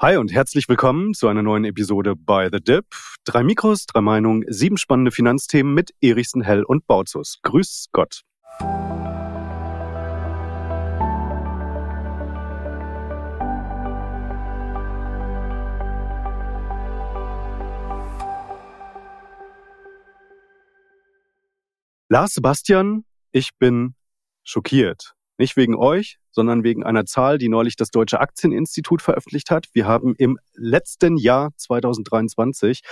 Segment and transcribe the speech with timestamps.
[0.00, 2.84] Hi und herzlich willkommen zu einer neuen Episode bei The Dip.
[3.24, 7.40] Drei Mikros, drei Meinungen, sieben spannende Finanzthemen mit Erichsen, Hell und Bautzus.
[7.42, 8.22] Grüß Gott.
[22.08, 23.96] Lars Sebastian, ich bin
[24.44, 25.14] schockiert.
[25.38, 29.66] Nicht wegen euch, sondern wegen einer Zahl, die neulich das Deutsche Aktieninstitut veröffentlicht hat.
[29.72, 32.82] Wir haben im letzten Jahr 2023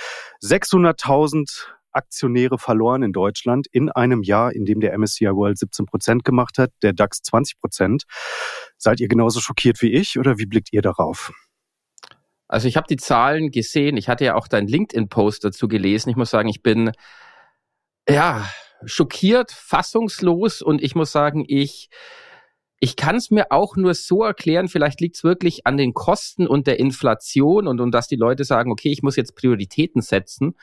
[0.43, 6.25] 600.000 Aktionäre verloren in Deutschland in einem Jahr, in dem der MSCI World 17 Prozent
[6.25, 8.03] gemacht hat, der DAX 20 Prozent.
[8.79, 11.31] Seid ihr genauso schockiert wie ich oder wie blickt ihr darauf?
[12.49, 13.97] Also ich habe die Zahlen gesehen.
[13.97, 16.11] Ich hatte ja auch deinen LinkedIn-Post dazu gelesen.
[16.11, 16.91] Ich muss sagen, ich bin
[18.09, 18.45] ja
[18.85, 21.91] schockiert, fassungslos und ich muss sagen, ich
[22.79, 26.47] ich kann es mir auch nur so erklären, vielleicht liegt es wirklich an den Kosten
[26.47, 30.57] und der Inflation und, und dass die Leute sagen, okay, ich muss jetzt Prioritäten setzen.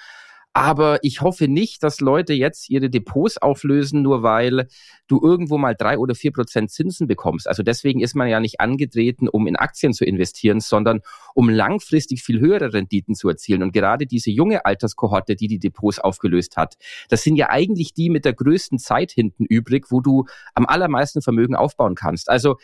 [0.55, 4.67] Aber ich hoffe nicht, dass Leute jetzt ihre Depots auflösen, nur weil
[5.07, 7.47] du irgendwo mal drei oder vier Prozent Zinsen bekommst.
[7.47, 11.01] Also deswegen ist man ja nicht angetreten, um in Aktien zu investieren, sondern
[11.33, 13.63] um langfristig viel höhere Renditen zu erzielen.
[13.63, 16.75] Und gerade diese junge Alterskohorte, die die Depots aufgelöst hat,
[17.09, 21.23] das sind ja eigentlich die mit der größten Zeit hinten übrig, wo du am allermeisten
[21.23, 22.29] Vermögen aufbauen kannst.
[22.29, 22.57] Also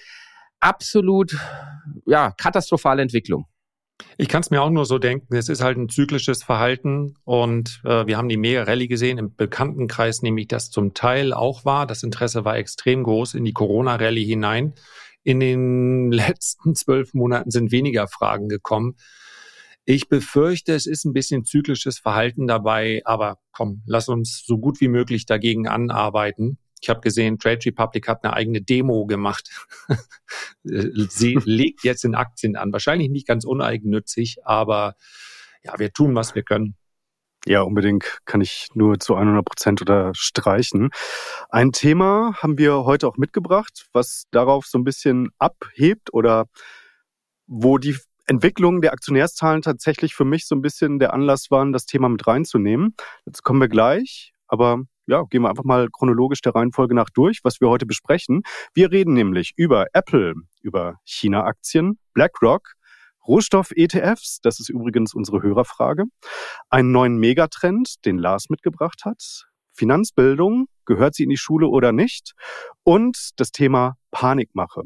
[0.60, 1.36] absolut,
[2.06, 3.48] ja, katastrophale Entwicklung.
[4.18, 7.82] Ich kann es mir auch nur so denken, es ist halt ein zyklisches Verhalten und
[7.86, 9.18] äh, wir haben die Mega-Rallye gesehen.
[9.18, 11.86] Im Bekanntenkreis nehme ich das zum Teil auch wahr.
[11.86, 14.74] Das Interesse war extrem groß in die Corona-Rallye hinein.
[15.24, 18.96] In den letzten zwölf Monaten sind weniger Fragen gekommen.
[19.86, 24.80] Ich befürchte, es ist ein bisschen zyklisches Verhalten dabei, aber komm, lass uns so gut
[24.82, 26.60] wie möglich dagegen anarbeiten.
[26.82, 29.50] Ich habe gesehen, Trade Republic hat eine eigene Demo gemacht.
[30.64, 32.72] Sie legt jetzt in Aktien an.
[32.72, 34.96] Wahrscheinlich nicht ganz uneigennützig, aber
[35.64, 36.76] ja, wir tun, was wir können.
[37.46, 40.90] Ja, unbedingt kann ich nur zu 100 Prozent unterstreichen.
[41.50, 46.48] Ein Thema haben wir heute auch mitgebracht, was darauf so ein bisschen abhebt oder
[47.48, 47.98] wo die
[48.28, 52.28] Entwicklung der Aktionärszahlen tatsächlich für mich so ein bisschen der Anlass waren, das Thema mit
[52.28, 52.96] reinzunehmen.
[53.26, 54.34] Dazu kommen wir gleich.
[54.48, 58.44] Aber ja, gehen wir einfach mal chronologisch der Reihenfolge nach durch, was wir heute besprechen.
[58.74, 62.74] Wir reden nämlich über Apple, über China-Aktien, BlackRock,
[63.28, 66.06] Rohstoff-ETFs, das ist übrigens unsere Hörerfrage,
[66.70, 72.34] einen neuen Megatrend, den Lars mitgebracht hat, Finanzbildung, gehört sie in die Schule oder nicht?
[72.84, 74.82] Und das Thema Panikmache.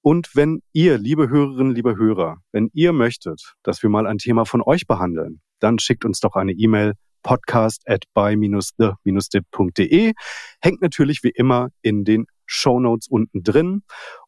[0.00, 4.44] Und wenn ihr, liebe Hörerinnen, liebe Hörer, wenn ihr möchtet, dass wir mal ein Thema
[4.44, 10.12] von euch behandeln, dann schickt uns doch eine E-Mail podcast at buy-the-dip.de.
[10.60, 13.82] Hängt natürlich wie immer in den Show Notes unten drin.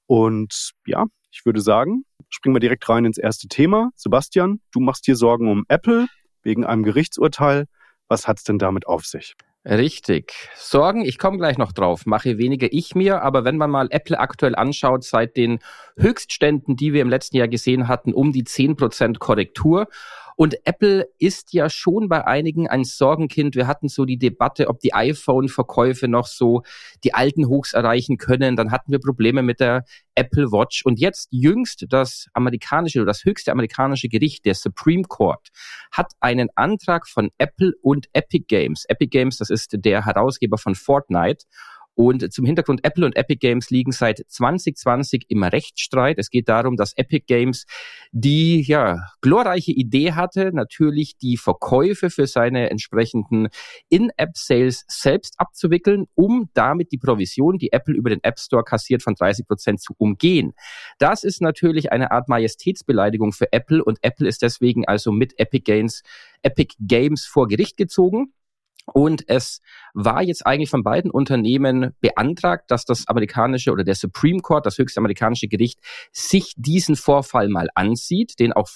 [0.07, 3.91] Und ja, ich würde sagen, springen wir direkt rein ins erste Thema.
[3.97, 6.07] Sebastian, du machst dir Sorgen um Apple
[6.43, 7.67] wegen einem Gerichtsurteil.
[8.09, 9.35] Was hat's denn damit auf sich?
[9.67, 10.51] Richtig.
[10.55, 14.19] Sorgen, ich komme gleich noch drauf, mache weniger ich mir, aber wenn man mal Apple
[14.19, 15.59] aktuell anschaut, seit den
[15.97, 19.89] Höchstständen, die wir im letzten Jahr gesehen hatten, um die 10% Korrektur
[20.37, 23.55] und Apple ist ja schon bei einigen ein Sorgenkind.
[23.55, 26.63] Wir hatten so die Debatte, ob die iPhone-Verkäufe noch so
[27.05, 28.57] die alten Hochs erreichen können.
[28.57, 29.85] Dann hatten wir Probleme mit der
[30.15, 30.85] Apple Watch.
[30.85, 35.49] Und jetzt jüngst das amerikanische oder das höchste amerikanische Gericht, der Supreme Court,
[35.93, 38.85] hat einen Antrag von Apple und Epic Games.
[38.89, 41.45] Epic Games, das ist der Herausgeber von Fortnite.
[41.95, 46.19] Und zum Hintergrund, Apple und Epic Games liegen seit 2020 im Rechtsstreit.
[46.19, 47.67] Es geht darum, dass Epic Games
[48.11, 53.49] die ja, glorreiche Idee hatte, natürlich die Verkäufe für seine entsprechenden
[53.89, 59.15] In-App-Sales selbst abzuwickeln, um damit die Provision, die Apple über den App Store kassiert, von
[59.15, 60.53] 30 Prozent zu umgehen.
[60.99, 65.65] Das ist natürlich eine Art Majestätsbeleidigung für Apple und Apple ist deswegen also mit Epic
[65.65, 66.03] Games,
[66.43, 68.33] Epic Games vor Gericht gezogen.
[68.93, 69.61] Und es
[69.95, 74.79] war jetzt eigentlich von beiden Unternehmen beantragt, dass das amerikanische oder der Supreme Court, das
[74.79, 75.81] höchste amerikanische Gericht,
[76.13, 78.69] sich diesen Vorfall mal ansieht, den auch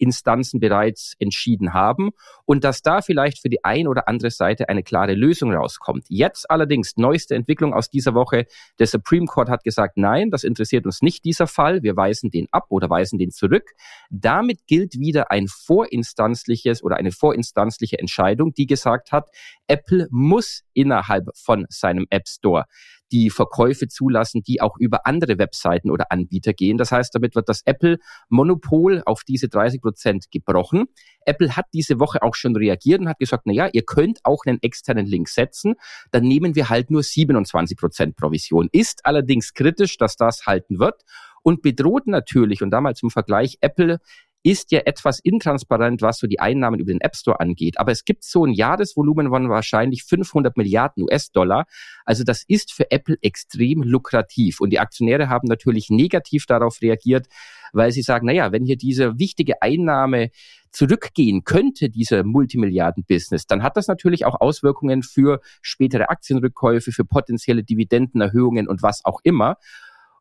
[0.00, 2.10] Vorinstanzen bereits entschieden haben
[2.46, 6.04] und dass da vielleicht für die ein oder andere Seite eine klare Lösung rauskommt.
[6.08, 8.46] Jetzt allerdings neueste Entwicklung aus dieser Woche.
[8.78, 11.82] Der Supreme Court hat gesagt, nein, das interessiert uns nicht dieser Fall.
[11.82, 13.70] Wir weisen den ab oder weisen den zurück.
[14.10, 19.28] Damit gilt wieder ein vorinstanzliches oder eine vorinstanzliche Entscheidung, die gesagt hat,
[19.66, 22.64] Apple muss innerhalb von seinem App Store
[23.12, 26.78] die Verkäufe zulassen, die auch über andere Webseiten oder Anbieter gehen.
[26.78, 30.86] Das heißt, damit wird das Apple-Monopol auf diese 30 Prozent gebrochen.
[31.26, 34.44] Apple hat diese Woche auch schon reagiert und hat gesagt, na ja, ihr könnt auch
[34.46, 35.74] einen externen Link setzen,
[36.10, 38.68] dann nehmen wir halt nur 27 Prozent Provision.
[38.72, 41.02] Ist allerdings kritisch, dass das halten wird
[41.42, 43.98] und bedroht natürlich, und damals zum Vergleich, Apple
[44.42, 47.78] ist ja etwas intransparent, was so die Einnahmen über den App Store angeht.
[47.78, 51.66] Aber es gibt so ein Jahresvolumen von wahrscheinlich 500 Milliarden US-Dollar.
[52.06, 54.60] Also das ist für Apple extrem lukrativ.
[54.60, 57.26] Und die Aktionäre haben natürlich negativ darauf reagiert,
[57.72, 60.30] weil sie sagen, naja, wenn hier diese wichtige Einnahme
[60.70, 67.64] zurückgehen könnte, dieser Multimilliarden-Business, dann hat das natürlich auch Auswirkungen für spätere Aktienrückkäufe, für potenzielle
[67.64, 69.56] Dividendenerhöhungen und was auch immer.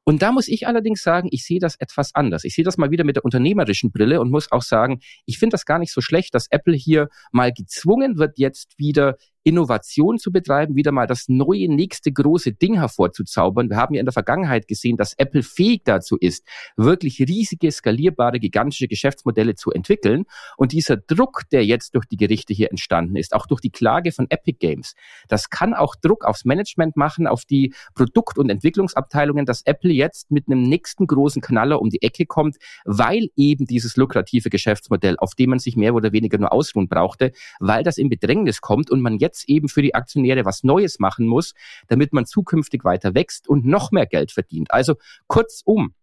[0.10, 2.44] Und da muss ich allerdings sagen, ich sehe das etwas anders.
[2.44, 5.54] Ich sehe das mal wieder mit der unternehmerischen Brille und muss auch sagen, ich finde
[5.54, 10.32] das gar nicht so schlecht, dass Apple hier mal gezwungen wird, jetzt wieder Innovation zu
[10.32, 13.70] betreiben, wieder mal das neue nächste große Ding hervorzuzaubern.
[13.70, 16.46] Wir haben ja in der Vergangenheit gesehen, dass Apple fähig dazu ist,
[16.76, 20.26] wirklich riesige, skalierbare, gigantische Geschäftsmodelle zu entwickeln.
[20.58, 24.12] Und dieser Druck, der jetzt durch die Gerichte hier entstanden ist, auch durch die Klage
[24.12, 24.96] von Epic Games,
[25.30, 30.32] das kann auch Druck aufs Management machen, auf die Produkt- und Entwicklungsabteilungen, dass Apple jetzt
[30.32, 35.34] mit einem nächsten großen Knaller um die Ecke kommt, weil eben dieses lukrative Geschäftsmodell, auf
[35.36, 39.02] dem man sich mehr oder weniger nur ausruhen brauchte, weil das in Bedrängnis kommt und
[39.02, 41.54] man jetzt jetzt eben für die Aktionäre was Neues machen muss,
[41.88, 44.72] damit man zukünftig weiter wächst und noch mehr Geld verdient.
[44.72, 44.96] Also
[45.28, 45.94] kurzum,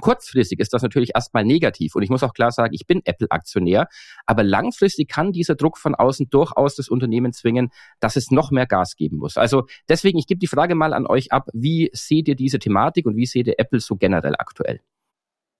[0.00, 3.86] Kurzfristig ist das natürlich erstmal negativ und ich muss auch klar sagen, ich bin Apple-Aktionär,
[4.26, 8.66] aber langfristig kann dieser Druck von außen durchaus das Unternehmen zwingen, dass es noch mehr
[8.66, 9.36] Gas geben muss.
[9.36, 13.06] Also deswegen, ich gebe die Frage mal an euch ab, wie seht ihr diese Thematik
[13.06, 14.80] und wie seht ihr Apple so generell aktuell?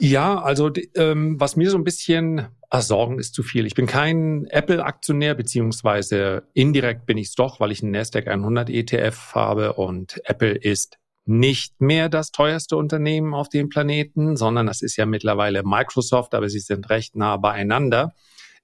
[0.00, 3.66] Ja, also ähm, was mir so ein bisschen ach, Sorgen ist zu viel.
[3.66, 8.68] Ich bin kein Apple-Aktionär, beziehungsweise indirekt bin ich es doch, weil ich einen Nasdaq 100
[8.70, 14.82] ETF habe und Apple ist nicht mehr das teuerste Unternehmen auf dem Planeten, sondern das
[14.82, 18.12] ist ja mittlerweile Microsoft, aber sie sind recht nah beieinander.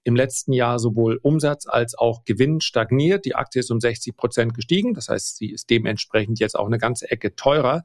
[0.03, 3.25] Im letzten Jahr sowohl Umsatz als auch Gewinn stagniert.
[3.25, 4.95] Die Aktie ist um 60 Prozent gestiegen.
[4.95, 7.85] Das heißt, sie ist dementsprechend jetzt auch eine ganze Ecke teurer.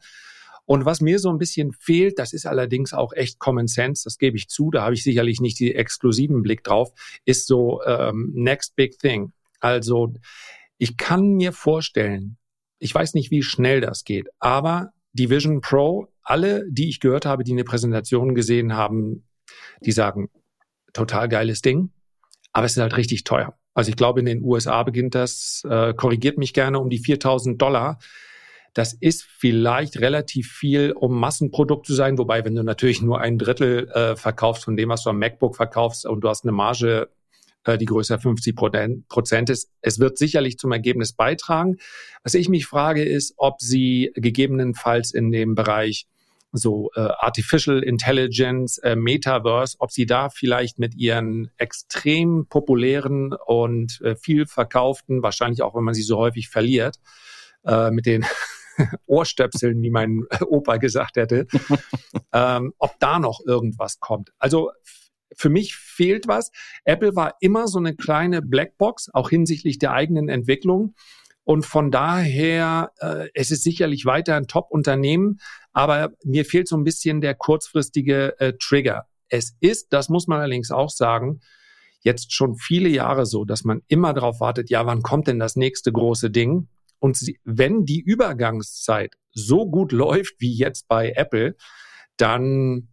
[0.65, 4.17] Und was mir so ein bisschen fehlt, das ist allerdings auch echt Common Sense, das
[4.17, 6.91] gebe ich zu, da habe ich sicherlich nicht die exklusiven Blick drauf,
[7.23, 9.31] ist so ähm, Next Big Thing.
[9.59, 10.13] Also
[10.77, 12.37] ich kann mir vorstellen,
[12.79, 17.25] ich weiß nicht, wie schnell das geht, aber die Vision Pro, alle, die ich gehört
[17.25, 19.27] habe, die eine Präsentation gesehen haben,
[19.81, 20.29] die sagen,
[20.93, 21.91] total geiles Ding,
[22.51, 23.57] aber es ist halt richtig teuer.
[23.75, 27.61] Also ich glaube, in den USA beginnt das, äh, korrigiert mich gerne, um die 4000
[27.61, 27.99] Dollar.
[28.75, 32.17] Das ist vielleicht relativ viel, um Massenprodukt zu sein.
[32.17, 35.55] Wobei, wenn du natürlich nur ein Drittel äh, verkaufst von dem, was du am MacBook
[35.55, 37.09] verkaufst und du hast eine Marge,
[37.63, 38.53] äh, die größer 50
[39.07, 41.77] Prozent ist, es wird sicherlich zum Ergebnis beitragen.
[42.23, 46.05] Was ich mich frage, ist, ob sie gegebenenfalls in dem Bereich
[46.51, 54.01] so äh, Artificial Intelligence, äh, Metaverse, ob sie da vielleicht mit ihren extrem populären und
[54.01, 56.97] äh, viel verkauften, wahrscheinlich auch wenn man sie so häufig verliert,
[57.65, 58.25] äh, mit den
[59.05, 61.47] Ohrstöpseln, wie mein Opa gesagt hätte,
[62.33, 64.31] ähm, ob da noch irgendwas kommt.
[64.37, 64.71] Also
[65.35, 66.51] für mich fehlt was.
[66.83, 70.95] Apple war immer so eine kleine Blackbox, auch hinsichtlich der eigenen Entwicklung.
[71.43, 75.39] Und von daher, äh, es ist sicherlich weiter ein Top-Unternehmen,
[75.73, 79.05] aber mir fehlt so ein bisschen der kurzfristige äh, Trigger.
[79.29, 81.41] Es ist, das muss man allerdings auch sagen,
[81.99, 85.55] jetzt schon viele Jahre so, dass man immer darauf wartet, ja, wann kommt denn das
[85.55, 86.67] nächste große Ding?
[86.99, 91.55] Und sie, wenn die Übergangszeit so gut läuft wie jetzt bei Apple,
[92.17, 92.89] dann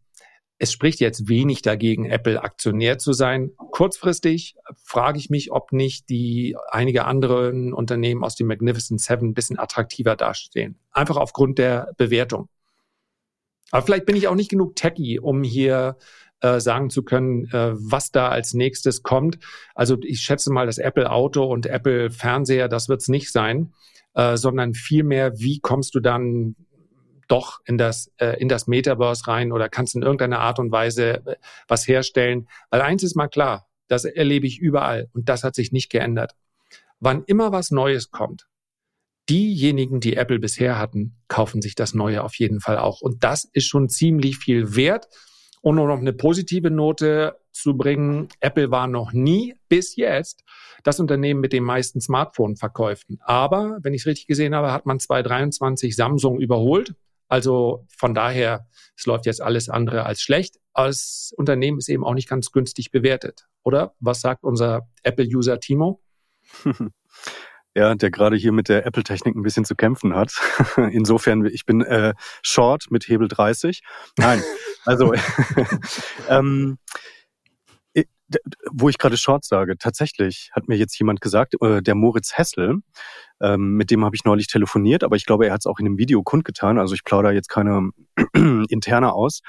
[0.62, 3.50] es spricht jetzt wenig dagegen, Apple Aktionär zu sein.
[3.72, 4.54] Kurzfristig
[4.84, 9.58] frage ich mich, ob nicht die einige anderen Unternehmen aus dem Magnificent Seven ein bisschen
[9.58, 10.78] attraktiver dastehen.
[10.92, 12.48] Einfach aufgrund der Bewertung.
[13.72, 15.96] Aber vielleicht bin ich auch nicht genug techy, um hier
[16.42, 19.38] äh, sagen zu können, äh, was da als nächstes kommt.
[19.74, 23.72] Also ich schätze mal, das Apple Auto und Apple Fernseher, das wird es nicht sein
[24.14, 26.56] äh, sondern vielmehr, wie kommst du dann
[27.28, 31.26] doch in das, äh, in das Metaverse rein oder kannst in irgendeiner Art und Weise
[31.26, 32.48] äh, was herstellen.
[32.70, 36.34] Weil eins ist mal klar, das erlebe ich überall und das hat sich nicht geändert.
[37.00, 38.46] Wann immer was Neues kommt,
[39.28, 43.00] diejenigen, die Apple bisher hatten, kaufen sich das Neue auf jeden Fall auch.
[43.00, 45.08] Und das ist schon ziemlich viel wert.
[45.62, 48.28] Und nur noch eine positive Note zu bringen.
[48.40, 50.44] Apple war noch nie bis jetzt
[50.82, 53.20] das Unternehmen mit den meisten Smartphone-Verkäufen.
[53.22, 56.94] Aber, wenn ich es richtig gesehen habe, hat man 2023 Samsung überholt.
[57.28, 58.66] Also von daher,
[58.96, 60.58] es läuft jetzt alles andere als schlecht.
[60.74, 63.46] Das Unternehmen ist eben auch nicht ganz günstig bewertet.
[63.62, 63.94] Oder?
[64.00, 66.02] Was sagt unser Apple-User Timo?
[67.74, 70.34] Ja, der gerade hier mit der Apple-Technik ein bisschen zu kämpfen hat.
[70.76, 73.82] Insofern, ich bin äh, Short mit Hebel 30.
[74.18, 74.42] Nein,
[74.84, 75.12] also
[76.28, 76.78] ähm,
[78.70, 82.78] wo ich gerade Short sage, tatsächlich hat mir jetzt jemand gesagt, äh, der Moritz Hessel,
[83.40, 85.86] ähm, mit dem habe ich neulich telefoniert, aber ich glaube, er hat es auch in
[85.86, 87.90] einem Video kundgetan, also ich plaudere jetzt keine
[88.68, 89.40] interne aus.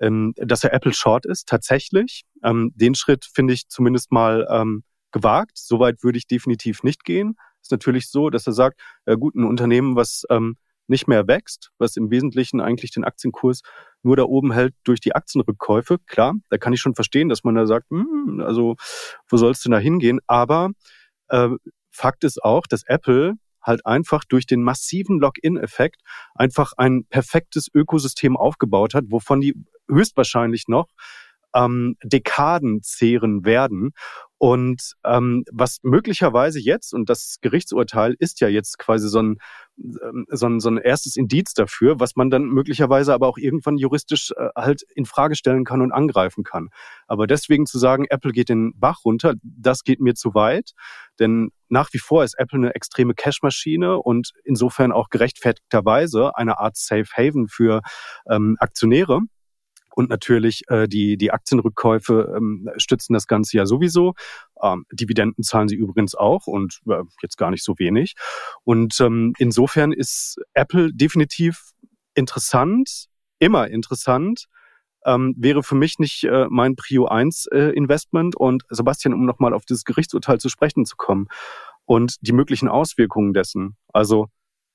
[0.00, 2.24] ähm, dass er Apple Short ist, tatsächlich.
[2.44, 5.52] Ähm, den Schritt finde ich zumindest mal ähm, gewagt.
[5.54, 7.36] Soweit würde ich definitiv nicht gehen.
[7.62, 11.70] Ist natürlich so, dass er sagt, äh, gut, ein Unternehmen, was ähm, nicht mehr wächst,
[11.78, 13.62] was im Wesentlichen eigentlich den Aktienkurs
[14.06, 15.98] nur da oben hält durch die Aktienrückkäufe.
[16.06, 18.76] Klar, da kann ich schon verstehen, dass man da sagt, hm, also
[19.28, 20.20] wo sollst du da hingehen?
[20.26, 20.70] Aber
[21.28, 21.50] äh,
[21.90, 26.02] Fakt ist auch, dass Apple halt einfach durch den massiven Login-Effekt
[26.34, 29.54] einfach ein perfektes Ökosystem aufgebaut hat, wovon die
[29.90, 30.86] höchstwahrscheinlich noch
[31.54, 33.90] ähm, Dekaden zehren werden.
[34.38, 39.38] Und ähm, was möglicherweise jetzt, und das Gerichtsurteil ist ja jetzt quasi so ein,
[39.78, 43.78] ähm, so ein, so ein erstes Indiz dafür, was man dann möglicherweise aber auch irgendwann
[43.78, 46.68] juristisch äh, halt in Frage stellen kann und angreifen kann.
[47.06, 50.72] Aber deswegen zu sagen, Apple geht den Bach runter, das geht mir zu weit.
[51.18, 56.76] Denn nach wie vor ist Apple eine extreme Cashmaschine und insofern auch gerechtfertigterweise eine Art
[56.76, 57.80] Safe Haven für
[58.30, 59.20] ähm, Aktionäre.
[59.96, 64.12] Und natürlich äh, die, die Aktienrückkäufe ähm, stützen das Ganze ja sowieso.
[64.62, 68.14] Ähm, Dividenden zahlen sie übrigens auch und äh, jetzt gar nicht so wenig.
[68.62, 71.70] Und ähm, insofern ist Apple definitiv
[72.14, 73.06] interessant,
[73.38, 74.44] immer interessant.
[75.06, 78.36] Ähm, wäre für mich nicht äh, mein Prio 1 äh, Investment.
[78.36, 81.28] Und Sebastian, um nochmal auf dieses Gerichtsurteil zu sprechen zu kommen
[81.86, 83.78] und die möglichen Auswirkungen dessen.
[83.94, 84.26] Also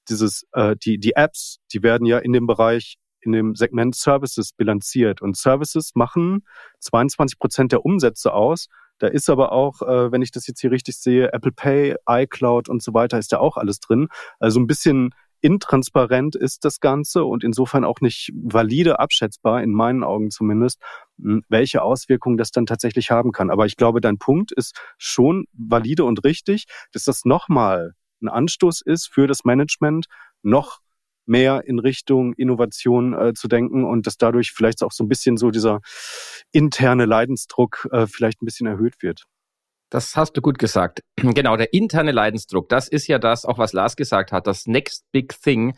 [0.10, 4.54] dieses, äh, die, die Apps, die werden ja in dem Bereich in dem Segment Services
[4.54, 5.22] bilanziert.
[5.22, 6.44] Und Services machen
[6.80, 8.68] 22 Prozent der Umsätze aus.
[9.00, 12.70] Da ist aber auch, äh, wenn ich das jetzt hier richtig sehe, Apple Pay, iCloud
[12.70, 14.08] und so weiter, ist da auch alles drin.
[14.40, 15.12] Also ein bisschen
[15.42, 20.80] intransparent ist das Ganze und insofern auch nicht valide abschätzbar, in meinen Augen zumindest,
[21.20, 23.50] hm, welche Auswirkungen das dann tatsächlich haben kann.
[23.50, 28.82] Aber ich glaube, dein Punkt ist schon valide und richtig, dass das nochmal ein Anstoß
[28.82, 30.06] ist für das Management,
[30.44, 30.80] noch
[31.25, 35.38] mehr in Richtung Innovation äh, zu denken und dass dadurch vielleicht auch so ein bisschen
[35.38, 35.80] so dieser
[36.51, 39.25] interne Leidensdruck äh, vielleicht ein bisschen erhöht wird.
[39.90, 41.01] Das hast du gut gesagt.
[41.22, 45.06] Genau, der interne Leidensdruck, das ist ja das, auch was Lars gesagt hat, das Next
[45.12, 45.75] Big Thing,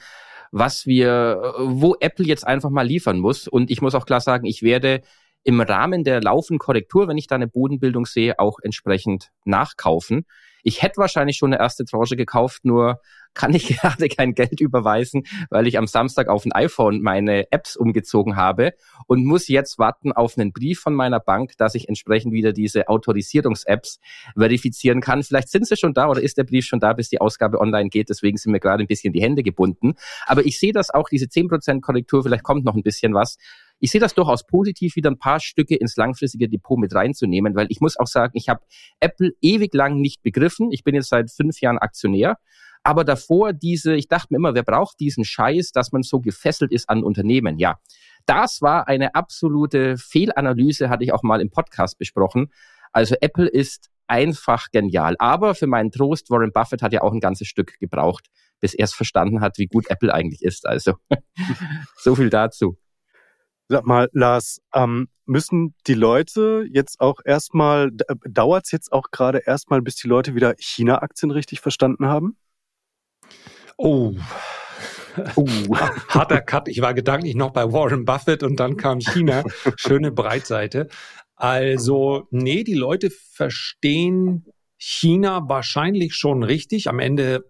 [0.51, 3.47] was wir, wo Apple jetzt einfach mal liefern muss.
[3.47, 5.01] Und ich muss auch klar sagen, ich werde
[5.43, 10.25] im Rahmen der laufenden Korrektur, wenn ich da eine Bodenbildung sehe, auch entsprechend nachkaufen.
[10.63, 12.99] Ich hätte wahrscheinlich schon eine erste Tranche gekauft, nur
[13.33, 17.75] kann ich gerade kein Geld überweisen, weil ich am Samstag auf ein iPhone meine Apps
[17.75, 18.73] umgezogen habe
[19.07, 22.87] und muss jetzt warten auf einen Brief von meiner Bank, dass ich entsprechend wieder diese
[22.87, 23.99] Autorisierungs-Apps
[24.37, 25.23] verifizieren kann.
[25.23, 27.89] Vielleicht sind sie schon da oder ist der Brief schon da, bis die Ausgabe online
[27.89, 28.09] geht.
[28.09, 29.95] Deswegen sind mir gerade ein bisschen die Hände gebunden.
[30.25, 33.37] Aber ich sehe das auch, diese 10% Korrektur, vielleicht kommt noch ein bisschen was.
[33.83, 37.67] Ich sehe das durchaus positiv, wieder ein paar Stücke ins langfristige Depot mit reinzunehmen, weil
[37.67, 38.61] ich muss auch sagen, ich habe
[39.01, 40.71] Apple ewig lang nicht begriffen.
[40.71, 42.37] Ich bin jetzt seit fünf Jahren Aktionär.
[42.83, 46.71] Aber davor diese, ich dachte mir immer, wer braucht diesen Scheiß, dass man so gefesselt
[46.71, 47.59] ist an Unternehmen?
[47.59, 47.77] Ja,
[48.25, 52.53] das war eine absolute Fehlanalyse, hatte ich auch mal im Podcast besprochen.
[52.93, 55.17] Also Apple ist einfach genial.
[55.19, 58.27] Aber für meinen Trost, Warren Buffett hat ja auch ein ganzes Stück gebraucht,
[58.61, 60.65] bis er es verstanden hat, wie gut Apple eigentlich ist.
[60.65, 60.93] Also
[61.97, 62.77] so viel dazu.
[63.73, 69.09] Sag mal, Lars, ähm, müssen die Leute jetzt auch erstmal, äh, dauert es jetzt auch
[69.09, 72.37] gerade erstmal, bis die Leute wieder China-Aktien richtig verstanden haben?
[73.77, 74.13] Oh.
[75.35, 75.75] Uh.
[76.07, 76.67] Harter Cut.
[76.67, 79.43] Ich war gedanklich noch bei Warren Buffett und dann kam China.
[79.75, 80.87] Schöne Breitseite.
[81.35, 84.45] Also, nee, die Leute verstehen
[84.77, 86.89] China wahrscheinlich schon richtig.
[86.89, 87.43] Am Ende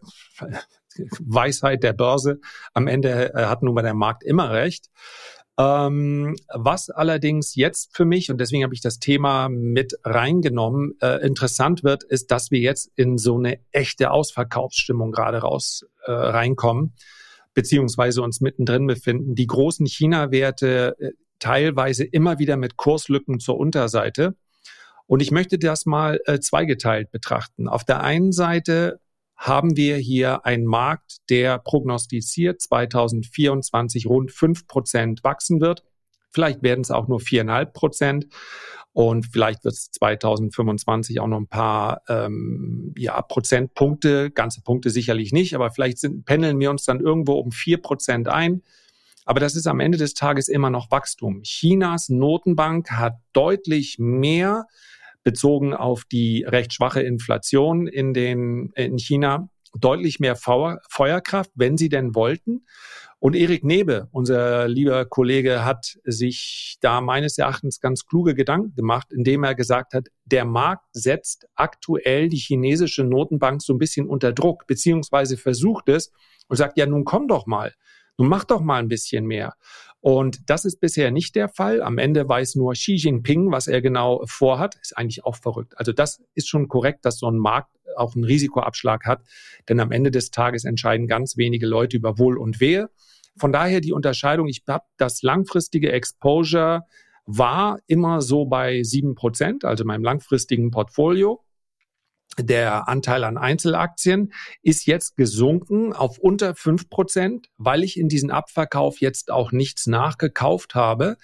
[1.19, 2.39] Weisheit der Börse.
[2.73, 4.89] Am Ende äh, hat nun mal der Markt immer recht.
[5.59, 11.23] Ähm, was allerdings jetzt für mich, und deswegen habe ich das Thema mit reingenommen, äh,
[11.25, 16.95] interessant wird, ist, dass wir jetzt in so eine echte Ausverkaufsstimmung gerade raus äh, reinkommen,
[17.53, 19.35] beziehungsweise uns mittendrin befinden.
[19.35, 24.35] Die großen China-Werte äh, teilweise immer wieder mit Kurslücken zur Unterseite.
[25.05, 27.67] Und ich möchte das mal äh, zweigeteilt betrachten.
[27.67, 28.99] Auf der einen Seite
[29.43, 35.83] haben wir hier einen Markt, der prognostiziert 2024 rund fünf Prozent wachsen wird.
[36.31, 38.27] Vielleicht werden es auch nur viereinhalb Prozent.
[38.93, 45.33] Und vielleicht wird es 2025 auch noch ein paar ähm, ja, Prozentpunkte, ganze Punkte sicherlich
[45.33, 48.61] nicht, aber vielleicht sind, pendeln wir uns dann irgendwo um vier Prozent ein.
[49.25, 51.41] Aber das ist am Ende des Tages immer noch Wachstum.
[51.43, 54.67] Chinas Notenbank hat deutlich mehr
[55.23, 61.89] bezogen auf die recht schwache Inflation in, den, in China deutlich mehr Feuerkraft, wenn sie
[61.89, 62.65] denn wollten.
[63.19, 69.13] Und Erik Nebe, unser lieber Kollege, hat sich da meines Erachtens ganz kluge Gedanken gemacht,
[69.13, 74.33] indem er gesagt hat, der Markt setzt aktuell die chinesische Notenbank so ein bisschen unter
[74.33, 76.11] Druck, beziehungsweise versucht es
[76.49, 77.73] und sagt, ja, nun komm doch mal,
[78.17, 79.53] nun mach doch mal ein bisschen mehr.
[80.03, 81.81] Und das ist bisher nicht der Fall.
[81.81, 84.75] Am Ende weiß nur Xi Jinping, was er genau vorhat.
[84.81, 85.77] Ist eigentlich auch verrückt.
[85.77, 89.21] Also das ist schon korrekt, dass so ein Markt auch einen Risikoabschlag hat.
[89.69, 92.89] Denn am Ende des Tages entscheiden ganz wenige Leute über Wohl und Wehe.
[93.37, 96.81] Von daher die Unterscheidung, ich habe das langfristige Exposure
[97.25, 101.45] war immer so bei sieben Prozent, also meinem langfristigen Portfolio.
[102.39, 108.31] Der Anteil an Einzelaktien ist jetzt gesunken auf unter fünf Prozent, weil ich in diesen
[108.31, 111.17] Abverkauf jetzt auch nichts nachgekauft habe.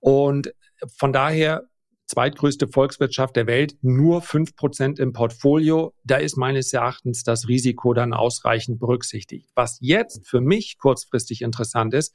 [0.00, 0.52] Und
[0.96, 1.69] von daher
[2.10, 5.94] zweitgrößte Volkswirtschaft der Welt, nur fünf Prozent im Portfolio.
[6.02, 9.48] Da ist meines Erachtens das Risiko dann ausreichend berücksichtigt.
[9.54, 12.12] Was jetzt für mich kurzfristig interessant ist,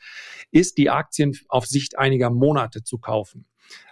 [0.51, 3.45] ist die Aktien auf Sicht einiger Monate zu kaufen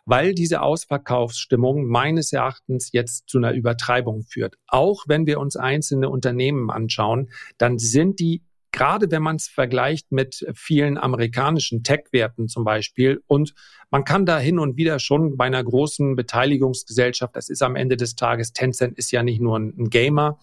[0.06, 4.56] weil diese Ausverkaufsstimmung meines Erachtens jetzt zu einer Übertreibung führt.
[4.68, 10.12] Auch wenn wir uns einzelne Unternehmen anschauen, dann sind die gerade wenn man es vergleicht
[10.12, 13.22] mit vielen amerikanischen Tech-Werten zum Beispiel.
[13.28, 13.54] Und
[13.92, 17.96] man kann da hin und wieder schon bei einer großen Beteiligungsgesellschaft, das ist am Ende
[17.96, 20.40] des Tages, Tencent ist ja nicht nur ein, Gamer.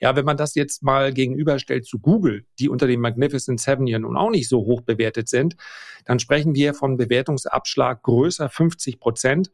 [0.00, 3.98] Ja, wenn man das jetzt mal gegenüberstellt zu Google, die unter dem Magnificent Seven ja
[3.98, 5.56] nun auch nicht so hoch bewertet sind,
[6.04, 9.50] dann sprechen wir von Bewertungsabschlag größer 50 Prozent.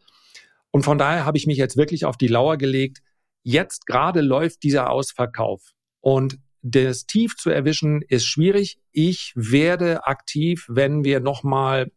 [0.70, 3.02] Und von daher habe ich mich jetzt wirklich auf die Lauer gelegt.
[3.42, 5.72] Jetzt gerade läuft dieser Ausverkauf.
[6.00, 6.38] Und
[6.70, 8.78] das Tief zu erwischen ist schwierig.
[8.92, 11.90] Ich werde aktiv, wenn wir nochmal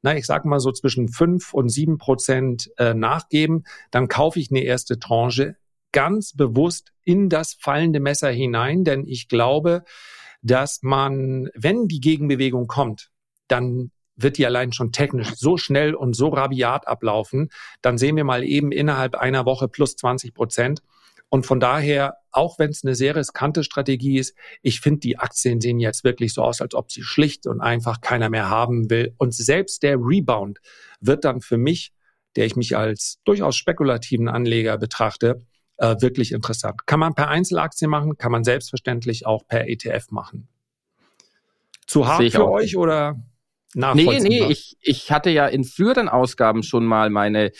[0.00, 4.50] na, ich sag mal so zwischen fünf und sieben Prozent äh, nachgeben, dann kaufe ich
[4.50, 5.56] eine erste Tranche
[5.92, 9.84] ganz bewusst in das fallende Messer hinein, denn ich glaube,
[10.42, 13.10] dass man, wenn die Gegenbewegung kommt,
[13.48, 17.50] dann wird die allein schon technisch so schnell und so rabiat ablaufen,
[17.82, 20.82] dann sehen wir mal eben innerhalb einer Woche plus 20 Prozent.
[21.30, 25.60] Und von daher, auch wenn es eine sehr riskante Strategie ist, ich finde, die Aktien
[25.60, 29.14] sehen jetzt wirklich so aus, als ob sie schlicht und einfach keiner mehr haben will.
[29.18, 30.58] Und selbst der Rebound
[31.00, 31.92] wird dann für mich,
[32.36, 35.42] der ich mich als durchaus spekulativen Anleger betrachte,
[35.76, 36.86] äh, wirklich interessant.
[36.86, 40.48] Kann man per Einzelaktien machen, kann man selbstverständlich auch per ETF machen.
[41.86, 43.20] Zu hart für euch oder
[43.74, 44.20] nachvollziehbar?
[44.20, 47.52] Nee, nee, ich, ich hatte ja in früheren Ausgaben schon mal meine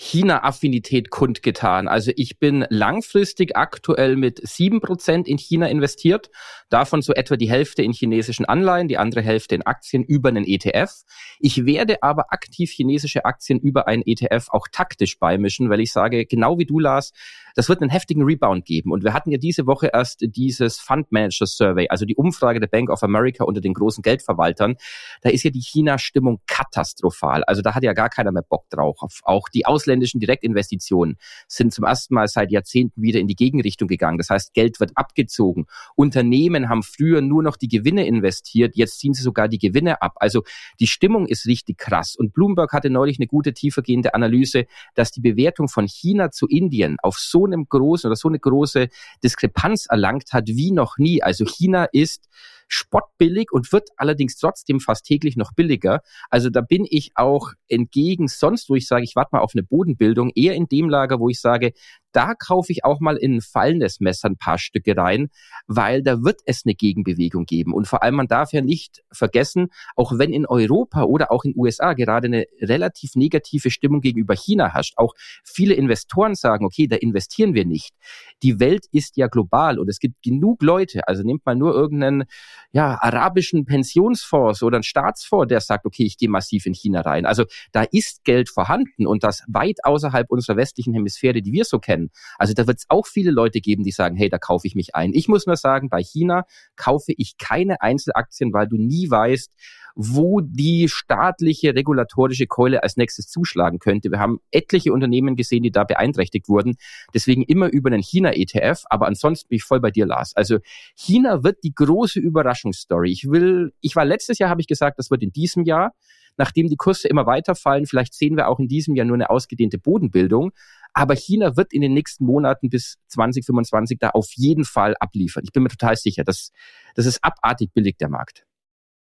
[0.00, 1.88] China-Affinität kundgetan.
[1.88, 6.30] Also ich bin langfristig aktuell mit sieben Prozent in China investiert,
[6.70, 10.44] davon so etwa die Hälfte in chinesischen Anleihen, die andere Hälfte in Aktien über einen
[10.46, 11.02] ETF.
[11.40, 16.26] Ich werde aber aktiv chinesische Aktien über einen ETF auch taktisch beimischen, weil ich sage,
[16.26, 17.12] genau wie du, Lars,
[17.54, 18.92] das wird einen heftigen Rebound geben.
[18.92, 22.66] Und wir hatten ja diese Woche erst dieses Fund Manager Survey, also die Umfrage der
[22.66, 24.76] Bank of America unter den großen Geldverwaltern.
[25.22, 27.44] Da ist ja die China-Stimmung katastrophal.
[27.44, 28.98] Also da hat ja gar keiner mehr Bock drauf.
[29.22, 34.18] Auch die ausländischen Direktinvestitionen sind zum ersten Mal seit Jahrzehnten wieder in die Gegenrichtung gegangen.
[34.18, 35.66] Das heißt, Geld wird abgezogen.
[35.94, 40.14] Unternehmen haben früher nur noch die Gewinne investiert, jetzt ziehen sie sogar die Gewinne ab.
[40.16, 40.42] Also
[40.80, 42.16] die Stimmung ist richtig krass.
[42.16, 46.96] Und Bloomberg hatte neulich eine gute tiefergehende Analyse, dass die Bewertung von China zu Indien
[47.02, 48.88] auf so einem großen oder so eine große
[49.22, 51.22] Diskrepanz erlangt hat wie noch nie.
[51.22, 52.28] Also China ist
[52.68, 56.02] spottbillig und wird allerdings trotzdem fast täglich noch billiger.
[56.30, 59.62] Also da bin ich auch entgegen sonst, wo ich sage, ich warte mal auf eine
[59.62, 61.72] Bodenbildung, eher in dem Lager, wo ich sage,
[62.18, 65.28] da kaufe ich auch mal in ein fallendes Messer ein paar Stücke rein,
[65.68, 67.72] weil da wird es eine Gegenbewegung geben.
[67.72, 71.54] Und vor allem, man darf ja nicht vergessen, auch wenn in Europa oder auch in
[71.56, 76.96] USA gerade eine relativ negative Stimmung gegenüber China herrscht, auch viele Investoren sagen, okay, da
[76.96, 77.94] investieren wir nicht.
[78.42, 82.24] Die Welt ist ja global und es gibt genug Leute, also nimmt mal nur irgendeinen
[82.72, 87.26] ja, arabischen Pensionsfonds oder einen Staatsfonds, der sagt, okay, ich gehe massiv in China rein.
[87.26, 91.78] Also da ist Geld vorhanden und das weit außerhalb unserer westlichen Hemisphäre, die wir so
[91.78, 92.07] kennen
[92.38, 94.94] Also da wird es auch viele Leute geben, die sagen, hey, da kaufe ich mich
[94.94, 95.12] ein.
[95.12, 96.44] Ich muss nur sagen, bei China
[96.76, 99.52] kaufe ich keine Einzelaktien, weil du nie weißt,
[100.00, 104.12] wo die staatliche regulatorische Keule als nächstes zuschlagen könnte.
[104.12, 106.76] Wir haben etliche Unternehmen gesehen, die da beeinträchtigt wurden.
[107.14, 108.84] Deswegen immer über einen China-ETF.
[108.90, 110.36] Aber ansonsten bin ich voll bei dir, Lars.
[110.36, 110.58] Also
[110.94, 113.10] China wird die große Überraschungsstory.
[113.10, 115.94] Ich will, ich war letztes Jahr, habe ich gesagt, das wird in diesem Jahr
[116.38, 119.76] nachdem die Kurse immer weiterfallen, vielleicht sehen wir auch in diesem Jahr nur eine ausgedehnte
[119.76, 120.52] Bodenbildung.
[120.92, 125.42] Aber China wird in den nächsten Monaten bis 2025 da auf jeden Fall abliefern.
[125.44, 126.50] Ich bin mir total sicher, dass
[126.94, 128.47] das ist abartig billig, der Markt.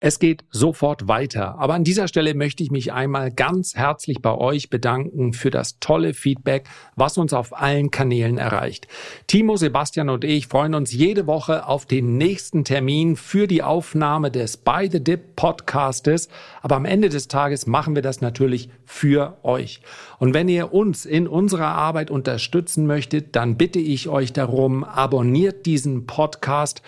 [0.03, 1.59] Es geht sofort weiter.
[1.59, 5.79] Aber an dieser Stelle möchte ich mich einmal ganz herzlich bei euch bedanken für das
[5.79, 8.89] tolle Feedback, was uns auf allen Kanälen erreicht.
[9.27, 14.31] Timo, Sebastian und ich freuen uns jede Woche auf den nächsten Termin für die Aufnahme
[14.31, 16.31] des By the Dip Podcastes.
[16.63, 19.83] Aber am Ende des Tages machen wir das natürlich für euch.
[20.19, 25.67] Und wenn ihr uns in unserer Arbeit unterstützen möchtet, dann bitte ich euch darum, abonniert
[25.67, 26.81] diesen Podcast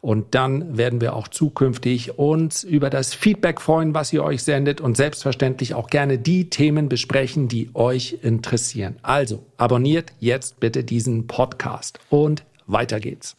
[0.00, 4.80] Und dann werden wir auch zukünftig uns über das Feedback freuen, was ihr euch sendet
[4.80, 8.96] und selbstverständlich auch gerne die Themen besprechen, die euch interessieren.
[9.02, 13.36] Also abonniert jetzt bitte diesen Podcast und weiter geht's.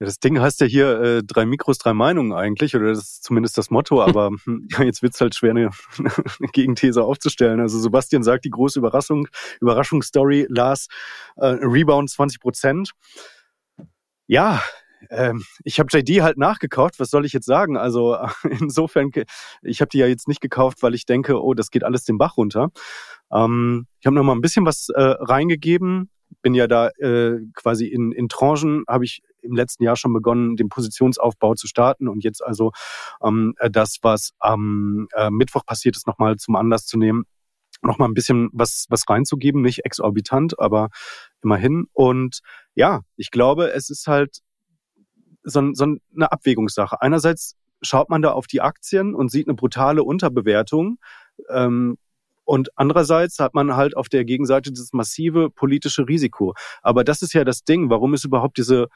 [0.00, 3.24] Ja, das Ding heißt ja hier äh, drei Mikros, drei Meinungen eigentlich, oder das ist
[3.24, 7.60] zumindest das Motto, aber hm, ja, jetzt wird's halt schwer, eine, eine Gegenthese aufzustellen.
[7.60, 9.28] Also Sebastian sagt, die große Überraschung,
[9.60, 10.88] Überraschungsstory, Lars,
[11.36, 12.92] äh, Rebound 20 Prozent.
[14.26, 14.62] Ja,
[15.08, 17.76] ähm, ich habe JD halt nachgekauft, was soll ich jetzt sagen?
[17.76, 18.16] Also
[18.60, 19.10] insofern,
[19.62, 22.18] ich habe die ja jetzt nicht gekauft, weil ich denke, oh, das geht alles den
[22.18, 22.70] Bach runter.
[23.32, 26.10] Ähm, ich habe noch mal ein bisschen was äh, reingegeben,
[26.42, 30.56] bin ja da äh, quasi in, in Tranchen, habe ich im letzten Jahr schon begonnen,
[30.56, 32.72] den Positionsaufbau zu starten und jetzt also
[33.22, 37.24] ähm, das, was am äh, Mittwoch passiert ist, nochmal zum Anlass zu nehmen,
[37.82, 40.88] nochmal ein bisschen was, was reinzugeben, nicht exorbitant, aber
[41.42, 41.86] immerhin.
[41.92, 42.40] Und
[42.74, 44.40] ja, ich glaube, es ist halt
[45.42, 47.00] so, so eine Abwägungssache.
[47.00, 50.98] Einerseits schaut man da auf die Aktien und sieht eine brutale Unterbewertung.
[51.48, 51.96] Ähm,
[52.44, 56.54] und andererseits hat man halt auf der Gegenseite dieses massive politische Risiko.
[56.82, 58.88] Aber das ist ja das Ding, warum es überhaupt diese,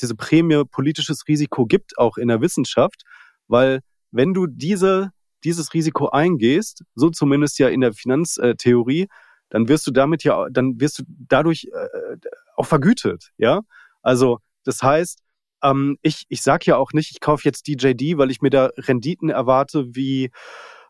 [0.00, 3.04] diese Prämie politisches Risiko gibt, auch in der Wissenschaft.
[3.46, 5.12] Weil wenn du diese,
[5.44, 9.06] dieses Risiko eingehst, so zumindest ja in der Finanztheorie,
[9.48, 12.16] dann wirst du damit ja, dann wirst du dadurch äh,
[12.56, 13.62] auch vergütet, ja.
[14.02, 15.20] Also das heißt,
[15.62, 18.70] ähm, ich ich sag ja auch nicht, ich kaufe jetzt DJD, weil ich mir da
[18.76, 20.30] Renditen erwarte wie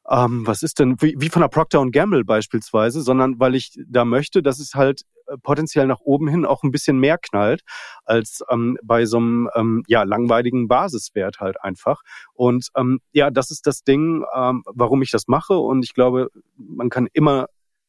[0.09, 4.05] ähm, was ist denn, wie, wie von der Procter Gamble beispielsweise, sondern weil ich da
[4.05, 7.63] möchte, dass es halt äh, potenziell nach oben hin auch ein bisschen mehr knallt
[8.05, 12.03] als ähm, bei so einem ähm, ja, langweiligen Basiswert halt einfach.
[12.33, 15.59] Und ähm, ja, das ist das Ding, ähm, warum ich das mache.
[15.59, 17.49] Und ich glaube, man kann immer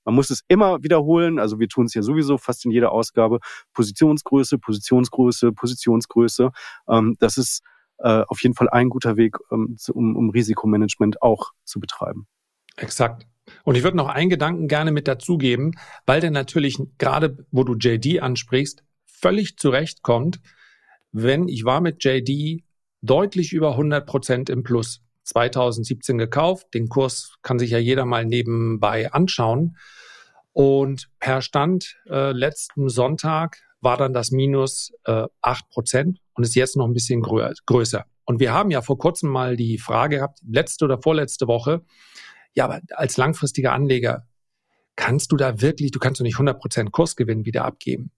[0.09, 1.37] man muss es immer wiederholen.
[1.37, 3.39] Also wir tun es ja sowieso fast in jeder Ausgabe.
[3.73, 6.49] Positionsgröße, Positionsgröße, Positionsgröße.
[6.89, 7.61] Ähm, das ist
[7.99, 12.25] äh, auf jeden Fall ein guter Weg, ähm, um, um Risikomanagement auch zu betreiben.
[12.75, 13.27] Exakt.
[13.63, 15.73] Und ich würde noch einen Gedanken gerne mit dazugeben,
[16.07, 20.39] weil der natürlich gerade, wo du JD ansprichst, völlig zurechtkommt,
[21.11, 22.63] wenn ich war mit JD
[23.01, 25.03] deutlich über 100 Prozent im Plus.
[25.29, 26.73] 2017 gekauft.
[26.73, 29.77] Den Kurs kann sich ja jeder mal nebenbei anschauen.
[30.51, 36.55] Und per Stand äh, letzten Sonntag war dann das Minus äh, 8 Prozent und ist
[36.55, 38.05] jetzt noch ein bisschen grö größer.
[38.25, 41.81] Und wir haben ja vor kurzem mal die Frage gehabt, letzte oder vorletzte Woche,
[42.53, 44.27] ja, aber als langfristiger Anleger,
[44.95, 48.11] kannst du da wirklich, du kannst du nicht 100% Kursgewinn wieder abgeben.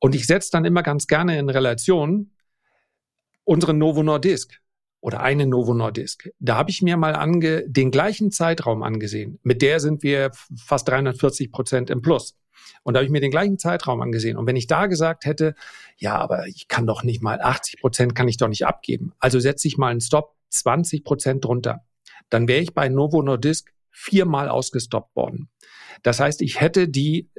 [0.00, 2.32] Und ich setze dann immer ganz gerne in Relation
[3.44, 4.60] unsere Novo Nordisk
[5.06, 6.30] oder eine Novo Nordisk.
[6.40, 9.38] Da habe ich mir mal ange, den gleichen Zeitraum angesehen.
[9.44, 12.36] Mit der sind wir fast 340 Prozent im Plus.
[12.82, 14.36] Und da habe ich mir den gleichen Zeitraum angesehen.
[14.36, 15.54] Und wenn ich da gesagt hätte,
[15.96, 19.12] ja, aber ich kann doch nicht mal 80 Prozent kann ich doch nicht abgeben.
[19.20, 21.84] Also setze ich mal einen Stop 20 Prozent drunter.
[22.28, 25.50] Dann wäre ich bei Novo Nordisk viermal ausgestoppt worden.
[26.02, 27.30] Das heißt, ich hätte die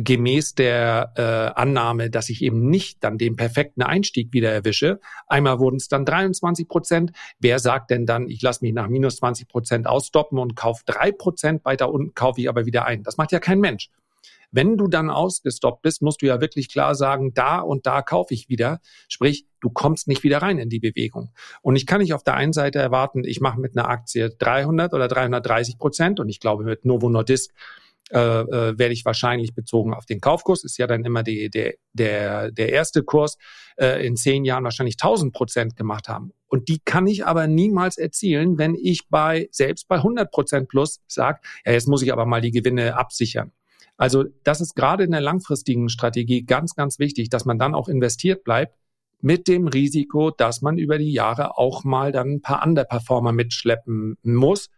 [0.00, 5.00] gemäß der äh, Annahme, dass ich eben nicht dann den perfekten Einstieg wieder erwische.
[5.26, 7.12] Einmal wurden es dann 23 Prozent.
[7.38, 11.12] Wer sagt denn dann, ich lasse mich nach minus 20 Prozent ausstoppen und kaufe drei
[11.12, 13.02] Prozent weiter unten, kaufe ich aber wieder ein?
[13.02, 13.90] Das macht ja kein Mensch.
[14.50, 18.32] Wenn du dann ausgestoppt bist, musst du ja wirklich klar sagen, da und da kaufe
[18.32, 18.80] ich wieder.
[19.08, 21.30] Sprich, du kommst nicht wieder rein in die Bewegung.
[21.60, 24.94] Und ich kann nicht auf der einen Seite erwarten, ich mache mit einer Aktie 300
[24.94, 27.52] oder 330 Prozent und ich glaube mit Novo Nordisk
[28.10, 31.74] äh, äh, werde ich wahrscheinlich bezogen auf den Kaufkurs, ist ja dann immer die, der,
[31.92, 33.36] der, der erste Kurs,
[33.76, 36.32] äh, in zehn Jahren wahrscheinlich 1000 Prozent gemacht haben.
[36.46, 41.00] Und die kann ich aber niemals erzielen, wenn ich bei, selbst bei 100 Prozent plus
[41.06, 43.52] sage, ja, jetzt muss ich aber mal die Gewinne absichern.
[43.98, 47.88] Also das ist gerade in der langfristigen Strategie ganz, ganz wichtig, dass man dann auch
[47.88, 48.74] investiert bleibt
[49.20, 54.16] mit dem Risiko, dass man über die Jahre auch mal dann ein paar Underperformer mitschleppen
[54.22, 54.70] muss.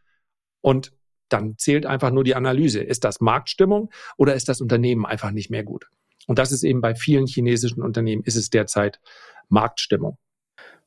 [0.62, 0.92] Und
[1.32, 2.80] dann zählt einfach nur die Analyse.
[2.80, 5.86] Ist das Marktstimmung oder ist das Unternehmen einfach nicht mehr gut?
[6.26, 9.00] Und das ist eben bei vielen chinesischen Unternehmen, ist es derzeit
[9.48, 10.18] Marktstimmung.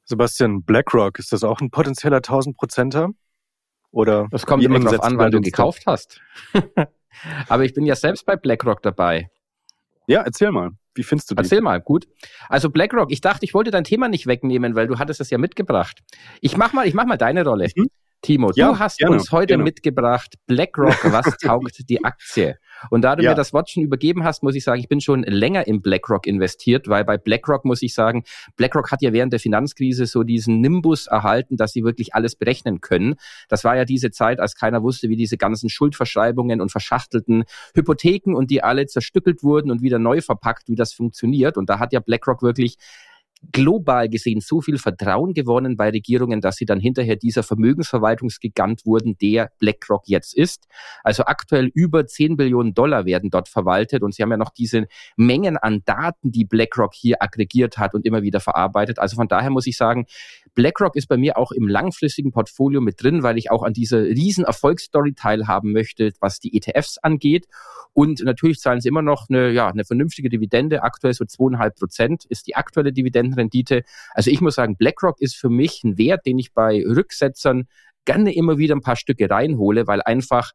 [0.06, 3.10] Sebastian, BlackRock, ist das auch ein potenzieller 1000-Prozenter?
[3.92, 6.22] Oder das kommt immer darauf an, wann du gekauft hast.
[7.48, 9.30] Aber ich bin ja selbst bei BlackRock dabei.
[10.08, 10.72] Ja, erzähl mal.
[10.96, 11.48] Wie findest du das?
[11.48, 12.08] Erzähl mal, gut.
[12.50, 15.38] Also BlackRock, ich dachte, ich wollte dein Thema nicht wegnehmen, weil du hattest es ja
[15.38, 16.04] mitgebracht.
[16.42, 17.70] Ich mach mal, ich mach mal deine Rolle.
[17.76, 17.88] Mhm.
[18.24, 19.64] Timo, ja, du hast gerne, uns heute gerne.
[19.64, 22.58] mitgebracht BlackRock, was taugt die Aktie?
[22.90, 23.32] Und da du ja.
[23.32, 26.26] mir das Wort schon übergeben hast, muss ich sagen, ich bin schon länger in BlackRock
[26.26, 28.24] investiert, weil bei BlackRock muss ich sagen,
[28.56, 32.80] BlackRock hat ja während der Finanzkrise so diesen Nimbus erhalten, dass sie wirklich alles berechnen
[32.80, 33.16] können.
[33.50, 37.44] Das war ja diese Zeit, als keiner wusste, wie diese ganzen Schuldverschreibungen und verschachtelten
[37.76, 41.58] Hypotheken und die alle zerstückelt wurden und wieder neu verpackt, wie das funktioniert.
[41.58, 42.78] Und da hat ja BlackRock wirklich
[43.52, 49.18] global gesehen so viel Vertrauen gewonnen bei Regierungen, dass sie dann hinterher dieser Vermögensverwaltungsgigant wurden,
[49.22, 50.68] der BlackRock jetzt ist.
[51.04, 54.88] Also aktuell über 10 Billionen Dollar werden dort verwaltet und sie haben ja noch diese
[55.18, 59.00] Mengen an Daten, die BlackRock hier aggregiert hat und immer wieder verarbeitet.
[59.00, 60.06] Also von daher muss ich sagen,
[60.56, 64.04] BlackRock ist bei mir auch im langfristigen Portfolio mit drin, weil ich auch an dieser
[64.04, 67.48] riesen Erfolgsstory teilhaben möchte, was die ETFs angeht.
[67.94, 70.84] Und natürlich zahlen sie immer noch eine, ja, eine vernünftige Dividende.
[70.84, 73.84] Aktuell so zweieinhalb Prozent ist die aktuelle Dividendenrendite.
[74.14, 77.68] Also ich muss sagen, BlackRock ist für mich ein Wert, den ich bei Rücksetzern
[78.06, 80.52] gerne immer wieder ein paar Stücke reinhole, weil einfach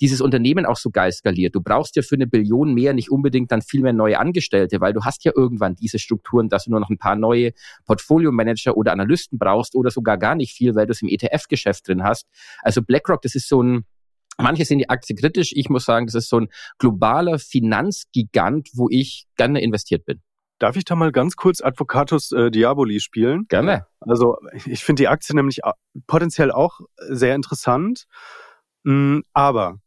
[0.00, 1.54] dieses Unternehmen auch so geil skaliert.
[1.54, 4.92] Du brauchst ja für eine Billion mehr nicht unbedingt dann viel mehr neue Angestellte, weil
[4.92, 7.52] du hast ja irgendwann diese Strukturen, dass du nur noch ein paar neue
[7.86, 12.02] Portfolio-Manager oder Analysten brauchst oder sogar gar nicht viel, weil du es im ETF-Geschäft drin
[12.02, 12.26] hast.
[12.62, 13.84] Also BlackRock, das ist so ein
[14.38, 15.52] Manche sehen die Aktie kritisch.
[15.54, 20.22] Ich muss sagen, das ist so ein globaler Finanzgigant, wo ich gerne investiert bin.
[20.58, 23.46] Darf ich da mal ganz kurz Advocatus äh, Diaboli spielen?
[23.48, 23.86] Gerne.
[24.00, 25.60] Also ich finde die Aktie nämlich
[26.06, 28.06] potenziell auch sehr interessant.
[28.84, 29.78] Mm, aber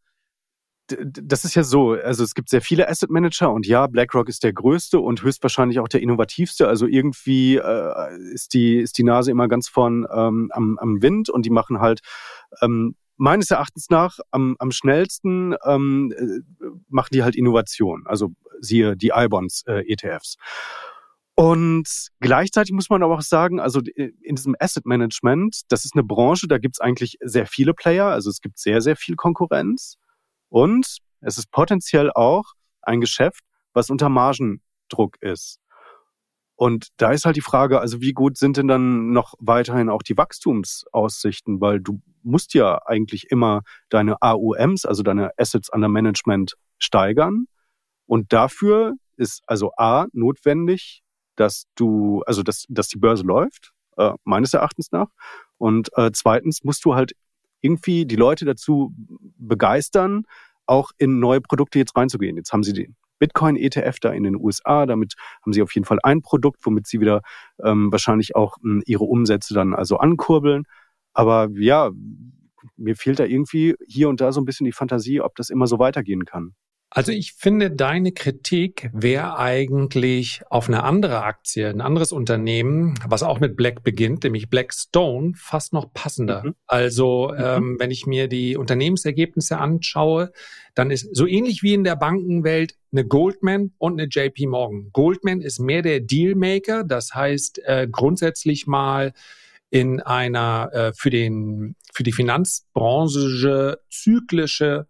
[1.02, 4.44] das ist ja so, also es gibt sehr viele Asset Manager und ja, BlackRock ist
[4.44, 6.68] der größte und höchstwahrscheinlich auch der innovativste.
[6.68, 11.30] Also irgendwie äh, ist die ist die Nase immer ganz vorn ähm, am, am Wind
[11.30, 12.02] und die machen halt
[12.62, 18.04] ähm, meines Erachtens nach am, am schnellsten ähm, äh, machen die halt Innovation.
[18.06, 20.38] Also siehe die iBonds äh, ETFs.
[21.36, 26.04] Und gleichzeitig muss man aber auch sagen, also in diesem Asset Management, das ist eine
[26.04, 29.98] Branche, da gibt es eigentlich sehr viele Player, also es gibt sehr, sehr viel Konkurrenz.
[30.54, 33.42] Und es ist potenziell auch ein Geschäft,
[33.74, 35.60] was unter Margendruck ist.
[36.56, 40.04] Und da ist halt die Frage, also wie gut sind denn dann noch weiterhin auch
[40.04, 46.54] die Wachstumsaussichten, weil du musst ja eigentlich immer deine AUMs, also deine Assets under Management
[46.78, 47.48] steigern.
[48.06, 51.02] Und dafür ist also A notwendig,
[51.36, 55.10] dass du, also dass, dass die Börse läuft, äh, meines Erachtens nach.
[55.58, 57.14] Und äh, zweitens musst du halt
[57.64, 58.94] irgendwie die Leute dazu
[59.38, 60.24] begeistern,
[60.66, 62.38] auch in neue Produkte jetzt reinzugehen.
[62.38, 64.86] Jetzt haben sie den Bitcoin-ETF da in den USA.
[64.86, 67.22] Damit haben sie auf jeden Fall ein Produkt, womit sie wieder
[67.64, 70.64] ähm, wahrscheinlich auch ähm, ihre Umsätze dann also ankurbeln.
[71.14, 71.92] Aber ja,
[72.76, 75.68] mir fehlt da irgendwie hier und da so ein bisschen die Fantasie, ob das immer
[75.68, 76.54] so weitergehen kann.
[76.96, 83.24] Also ich finde, deine Kritik wäre eigentlich auf eine andere Aktie, ein anderes Unternehmen, was
[83.24, 86.44] auch mit Black beginnt, nämlich Blackstone, fast noch passender.
[86.46, 86.56] Mhm.
[86.68, 87.44] Also mhm.
[87.44, 90.32] ähm, wenn ich mir die Unternehmensergebnisse anschaue,
[90.76, 94.90] dann ist so ähnlich wie in der Bankenwelt eine Goldman und eine JP Morgan.
[94.94, 99.14] Goldman ist mehr der Dealmaker, das heißt äh, grundsätzlich mal
[99.72, 104.86] in einer äh, für den für die Finanzbranche zyklische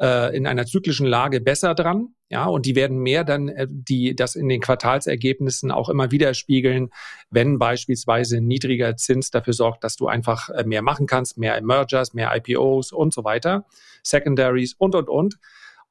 [0.00, 2.14] äh, in einer zyklischen Lage besser dran.
[2.30, 6.90] Ja, und die werden mehr dann äh, die das in den Quartalsergebnissen auch immer widerspiegeln,
[7.30, 12.14] wenn beispielsweise niedriger Zins dafür sorgt, dass du einfach äh, mehr machen kannst, mehr Mergers,
[12.14, 13.66] mehr IPOs und so weiter,
[14.02, 15.36] Secondaries und und und.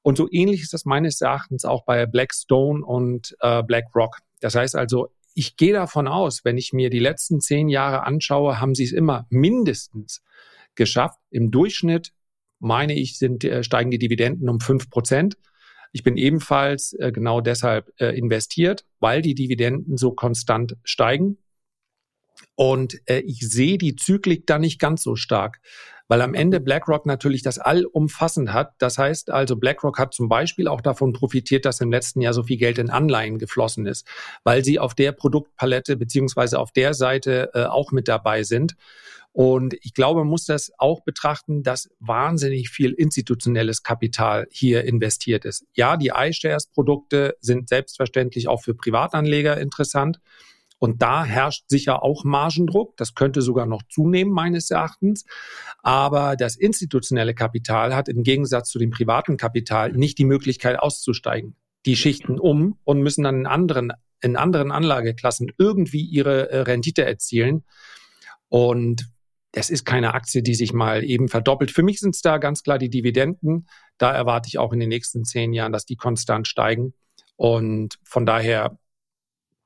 [0.01, 4.19] Und so ähnlich ist das meines Erachtens auch bei Blackstone und äh, BlackRock.
[4.39, 8.59] Das heißt also, ich gehe davon aus, wenn ich mir die letzten zehn Jahre anschaue,
[8.59, 10.23] haben sie es immer mindestens
[10.75, 12.13] geschafft, im Durchschnitt
[12.59, 15.37] meine ich, sind, äh, steigen die Dividenden um fünf Prozent.
[15.91, 21.37] Ich bin ebenfalls äh, genau deshalb äh, investiert, weil die Dividenden so konstant steigen.
[22.55, 25.59] Und äh, ich sehe die Zyklik da nicht ganz so stark,
[26.07, 28.73] weil am Ende BlackRock natürlich das allumfassend hat.
[28.79, 32.43] Das heißt also, BlackRock hat zum Beispiel auch davon profitiert, dass im letzten Jahr so
[32.43, 34.07] viel Geld in Anleihen geflossen ist,
[34.43, 38.75] weil sie auf der Produktpalette beziehungsweise auf der Seite äh, auch mit dabei sind.
[39.31, 45.45] Und ich glaube, man muss das auch betrachten, dass wahnsinnig viel institutionelles Kapital hier investiert
[45.45, 45.65] ist.
[45.73, 50.19] Ja, die iShares-Produkte sind selbstverständlich auch für Privatanleger interessant.
[50.79, 52.95] Und da herrscht sicher auch Margendruck.
[52.97, 55.25] Das könnte sogar noch zunehmen, meines Erachtens.
[55.83, 61.55] Aber das institutionelle Kapital hat im Gegensatz zu dem privaten Kapital nicht die Möglichkeit auszusteigen.
[61.85, 67.05] Die schichten um und müssen dann in anderen, in anderen Anlageklassen irgendwie ihre äh, Rendite
[67.05, 67.65] erzielen.
[68.47, 69.09] Und
[69.51, 71.71] das ist keine Aktie, die sich mal eben verdoppelt.
[71.71, 73.67] Für mich sind es da ganz klar die Dividenden.
[73.97, 76.93] Da erwarte ich auch in den nächsten zehn Jahren, dass die konstant steigen.
[77.35, 78.77] Und von daher,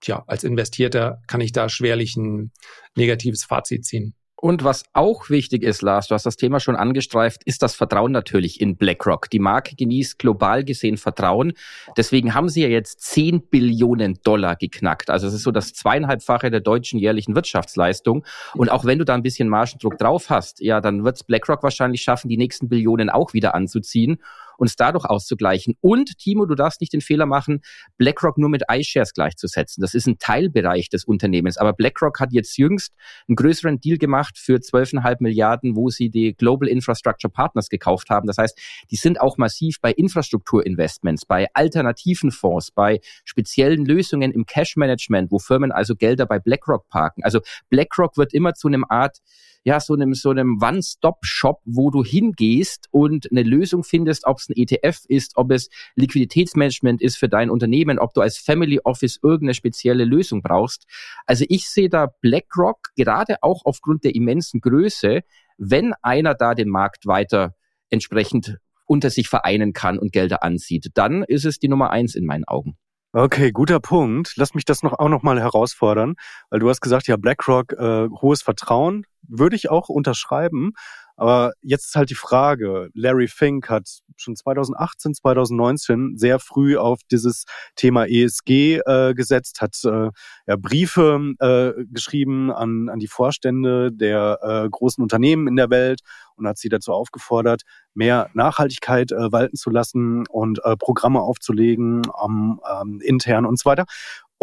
[0.04, 2.52] ja, als Investierter kann ich da schwerlich ein
[2.96, 4.16] negatives Fazit ziehen.
[4.44, 8.12] Und was auch wichtig ist, Lars, du hast das Thema schon angestreift, ist das Vertrauen
[8.12, 9.30] natürlich in BlackRock.
[9.30, 11.54] Die Marke genießt global gesehen Vertrauen.
[11.96, 15.10] Deswegen haben sie ja jetzt 10 Billionen Dollar geknackt.
[15.10, 18.26] Also es ist so das zweieinhalbfache der deutschen jährlichen Wirtschaftsleistung.
[18.54, 22.02] Und auch wenn du da ein bisschen Margendruck drauf hast, ja, dann wird BlackRock wahrscheinlich
[22.02, 24.18] schaffen, die nächsten Billionen auch wieder anzuziehen.
[24.64, 25.76] Uns dadurch auszugleichen.
[25.82, 27.62] Und Timo, du darfst nicht den Fehler machen,
[27.98, 29.82] BlackRock nur mit iShares gleichzusetzen.
[29.82, 31.58] Das ist ein Teilbereich des Unternehmens.
[31.58, 32.94] Aber BlackRock hat jetzt jüngst
[33.28, 38.26] einen größeren Deal gemacht für 12,5 Milliarden, wo sie die Global Infrastructure Partners gekauft haben.
[38.26, 38.58] Das heißt,
[38.90, 45.30] die sind auch massiv bei Infrastrukturinvestments, bei alternativen Fonds, bei speziellen Lösungen im Cash Management,
[45.30, 47.24] wo Firmen also Gelder bei BlackRock parken.
[47.24, 49.18] Also BlackRock wird immer zu einem Art
[49.64, 54.50] ja, so einem, so einem One-Stop-Shop, wo du hingehst und eine Lösung findest, ob es
[54.50, 59.20] ein ETF ist, ob es Liquiditätsmanagement ist für dein Unternehmen, ob du als Family Office
[59.24, 60.86] irgendeine spezielle Lösung brauchst.
[61.26, 65.22] Also ich sehe da BlackRock gerade auch aufgrund der immensen Größe,
[65.58, 67.56] wenn einer da den Markt weiter
[67.90, 72.26] entsprechend unter sich vereinen kann und Gelder anzieht, dann ist es die Nummer eins in
[72.26, 72.78] meinen Augen.
[73.16, 74.34] Okay, guter Punkt.
[74.38, 76.16] Lass mich das noch auch noch mal herausfordern,
[76.50, 80.74] weil du hast gesagt, ja BlackRock äh, hohes Vertrauen würde ich auch unterschreiben.
[81.16, 87.00] Aber jetzt ist halt die Frage, Larry Fink hat schon 2018, 2019 sehr früh auf
[87.12, 87.46] dieses
[87.76, 90.10] Thema ESG äh, gesetzt, hat äh,
[90.48, 96.02] ja, Briefe äh, geschrieben an, an die Vorstände der äh, großen Unternehmen in der Welt
[96.36, 97.62] und hat sie dazu aufgefordert,
[97.94, 103.70] mehr Nachhaltigkeit äh, walten zu lassen und äh, Programme aufzulegen, ähm, ähm, intern und so
[103.70, 103.86] weiter.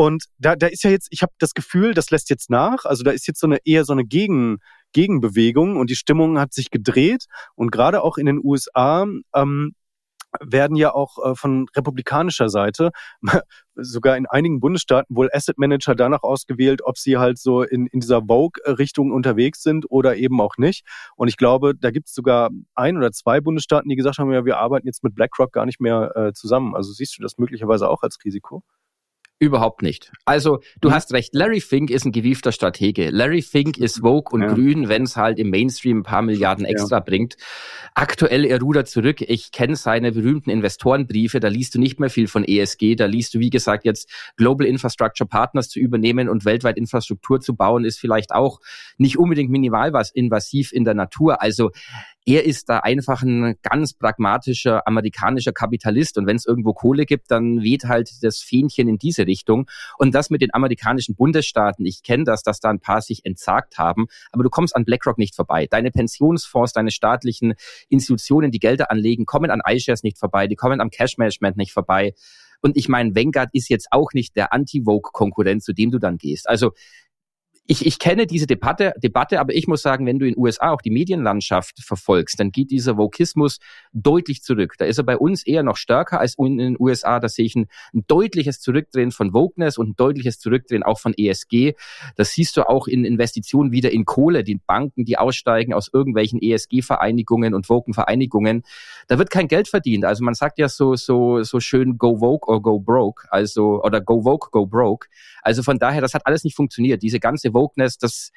[0.00, 2.86] Und da, da ist ja jetzt, ich habe das Gefühl, das lässt jetzt nach.
[2.86, 4.56] Also da ist jetzt so eine eher so eine Gegen,
[4.94, 7.26] Gegenbewegung und die Stimmung hat sich gedreht.
[7.54, 9.74] Und gerade auch in den USA ähm,
[10.40, 12.92] werden ja auch äh, von republikanischer Seite
[13.74, 18.00] sogar in einigen Bundesstaaten wohl Asset Manager danach ausgewählt, ob sie halt so in, in
[18.00, 20.86] dieser Vogue-Richtung unterwegs sind oder eben auch nicht.
[21.14, 24.46] Und ich glaube, da gibt es sogar ein oder zwei Bundesstaaten, die gesagt haben, ja,
[24.46, 26.74] wir arbeiten jetzt mit BlackRock gar nicht mehr äh, zusammen.
[26.74, 28.62] Also siehst du das möglicherweise auch als Risiko?
[29.42, 30.12] Überhaupt nicht.
[30.26, 30.92] Also du mhm.
[30.92, 33.08] hast recht, Larry Fink ist ein gewiefter Stratege.
[33.08, 34.52] Larry Fink ist Vogue und ja.
[34.52, 37.00] grün, wenn es halt im Mainstream ein paar Milliarden extra ja.
[37.00, 37.38] bringt.
[37.94, 39.22] Aktuell er rudert zurück.
[39.22, 43.32] Ich kenne seine berühmten Investorenbriefe, da liest du nicht mehr viel von ESG, da liest
[43.32, 47.98] du, wie gesagt, jetzt Global Infrastructure Partners zu übernehmen und weltweit Infrastruktur zu bauen, ist
[47.98, 48.60] vielleicht auch
[48.98, 51.40] nicht unbedingt minimal was invasiv in der Natur.
[51.40, 51.70] Also
[52.26, 57.30] er ist da einfach ein ganz pragmatischer amerikanischer Kapitalist und wenn es irgendwo Kohle gibt,
[57.30, 59.68] dann weht halt das Fähnchen in diese Richtung.
[59.98, 63.78] Und das mit den amerikanischen Bundesstaaten, ich kenne das, dass da ein paar sich entsagt
[63.78, 65.66] haben, aber du kommst an BlackRock nicht vorbei.
[65.70, 67.54] Deine Pensionsfonds, deine staatlichen
[67.88, 71.72] Institutionen, die Gelder anlegen, kommen an iShares nicht vorbei, die kommen am Cash Management nicht
[71.72, 72.14] vorbei.
[72.60, 76.48] Und ich meine, Vanguard ist jetzt auch nicht der Anti-Vogue-Konkurrent, zu dem du dann gehst.
[76.48, 76.72] Also
[77.70, 80.72] ich, ich kenne diese Debatte, Debatte, aber ich muss sagen, wenn du in den USA
[80.72, 83.60] auch die Medienlandschaft verfolgst, dann geht dieser Vokismus
[83.92, 84.74] deutlich zurück.
[84.76, 87.20] Da ist er bei uns eher noch stärker als in den USA.
[87.20, 91.14] Da sehe ich ein, ein deutliches Zurückdrehen von Wokeness und ein deutliches Zurückdrehen auch von
[91.16, 91.74] ESG.
[92.16, 96.42] Das siehst du auch in Investitionen wieder in Kohle, die Banken, die aussteigen aus irgendwelchen
[96.42, 98.64] ESG-Vereinigungen und Woken-Vereinigungen.
[99.06, 100.04] Da wird kein Geld verdient.
[100.04, 104.00] Also man sagt ja so, so, so schön go woke or go broke, also, oder
[104.00, 105.06] go woke, go broke.
[105.42, 107.02] Also von daher, das hat alles nicht funktioniert.
[107.02, 108.30] Diese ganze Wokeness, das,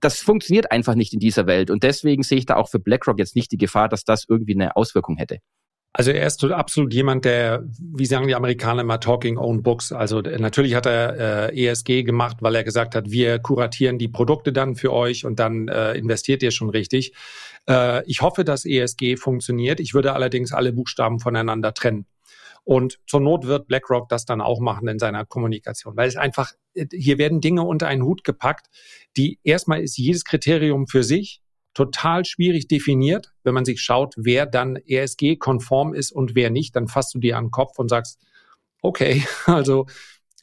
[0.00, 1.70] das funktioniert einfach nicht in dieser Welt.
[1.70, 4.54] Und deswegen sehe ich da auch für BlackRock jetzt nicht die Gefahr, dass das irgendwie
[4.54, 5.38] eine Auswirkung hätte.
[5.98, 9.92] Also er ist absolut jemand, der, wie sagen die Amerikaner immer, talking own books.
[9.92, 14.52] Also natürlich hat er äh, ESG gemacht, weil er gesagt hat, wir kuratieren die Produkte
[14.52, 17.14] dann für euch und dann äh, investiert ihr schon richtig.
[17.66, 19.80] Äh, ich hoffe, dass ESG funktioniert.
[19.80, 22.04] Ich würde allerdings alle Buchstaben voneinander trennen.
[22.66, 26.52] Und zur Not wird BlackRock das dann auch machen in seiner Kommunikation, weil es einfach,
[26.74, 28.66] hier werden Dinge unter einen Hut gepackt,
[29.16, 31.40] die erstmal ist jedes Kriterium für sich
[31.74, 33.32] total schwierig definiert.
[33.44, 37.38] Wenn man sich schaut, wer dann ESG-konform ist und wer nicht, dann fasst du dir
[37.38, 38.20] an den Kopf und sagst,
[38.82, 39.86] okay, also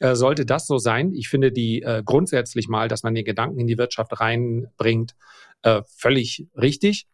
[0.00, 1.12] äh, sollte das so sein.
[1.12, 5.14] Ich finde die äh, grundsätzlich mal, dass man den Gedanken in die Wirtschaft reinbringt,
[5.60, 7.06] äh, völlig richtig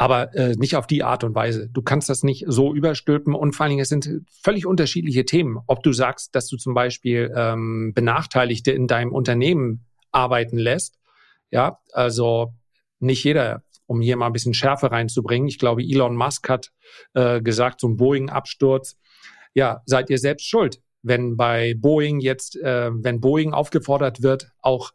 [0.00, 1.68] aber äh, nicht auf die Art und Weise.
[1.68, 4.08] Du kannst das nicht so überstülpen und vor allen Dingen, es sind
[4.42, 5.58] völlig unterschiedliche Themen.
[5.66, 10.98] Ob du sagst, dass du zum Beispiel ähm, Benachteiligte in deinem Unternehmen arbeiten lässt,
[11.50, 12.54] ja, also
[12.98, 15.48] nicht jeder, um hier mal ein bisschen Schärfe reinzubringen.
[15.48, 16.72] Ich glaube, Elon Musk hat
[17.12, 18.96] äh, gesagt, ein Boeing-Absturz,
[19.52, 20.80] ja, seid ihr selbst schuld.
[21.02, 24.92] Wenn bei Boeing jetzt, äh, wenn Boeing aufgefordert wird, auch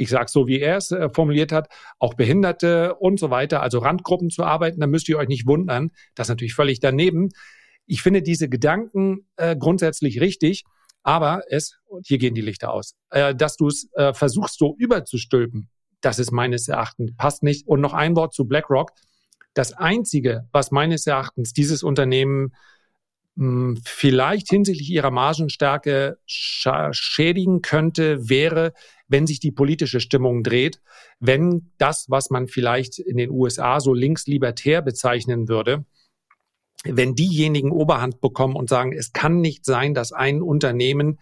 [0.00, 3.78] ich sage so, wie er es äh, formuliert hat, auch Behinderte und so weiter, also
[3.78, 5.90] Randgruppen zu arbeiten, dann müsst ihr euch nicht wundern.
[6.14, 7.28] Das ist natürlich völlig daneben.
[7.86, 10.64] Ich finde diese Gedanken äh, grundsätzlich richtig,
[11.02, 14.74] aber es, und hier gehen die Lichter aus, äh, dass du es äh, versuchst so
[14.78, 15.68] überzustülpen,
[16.00, 17.66] das ist meines Erachtens, passt nicht.
[17.66, 18.92] Und noch ein Wort zu BlackRock.
[19.52, 22.54] Das Einzige, was meines Erachtens dieses Unternehmen
[23.36, 28.72] hm, vielleicht hinsichtlich ihrer Margenstärke schädigen könnte, wäre,
[29.10, 30.80] wenn sich die politische Stimmung dreht,
[31.18, 35.84] wenn das, was man vielleicht in den USA so linkslibertär bezeichnen würde,
[36.84, 41.18] wenn diejenigen Oberhand bekommen und sagen, es kann nicht sein, dass ein Unternehmen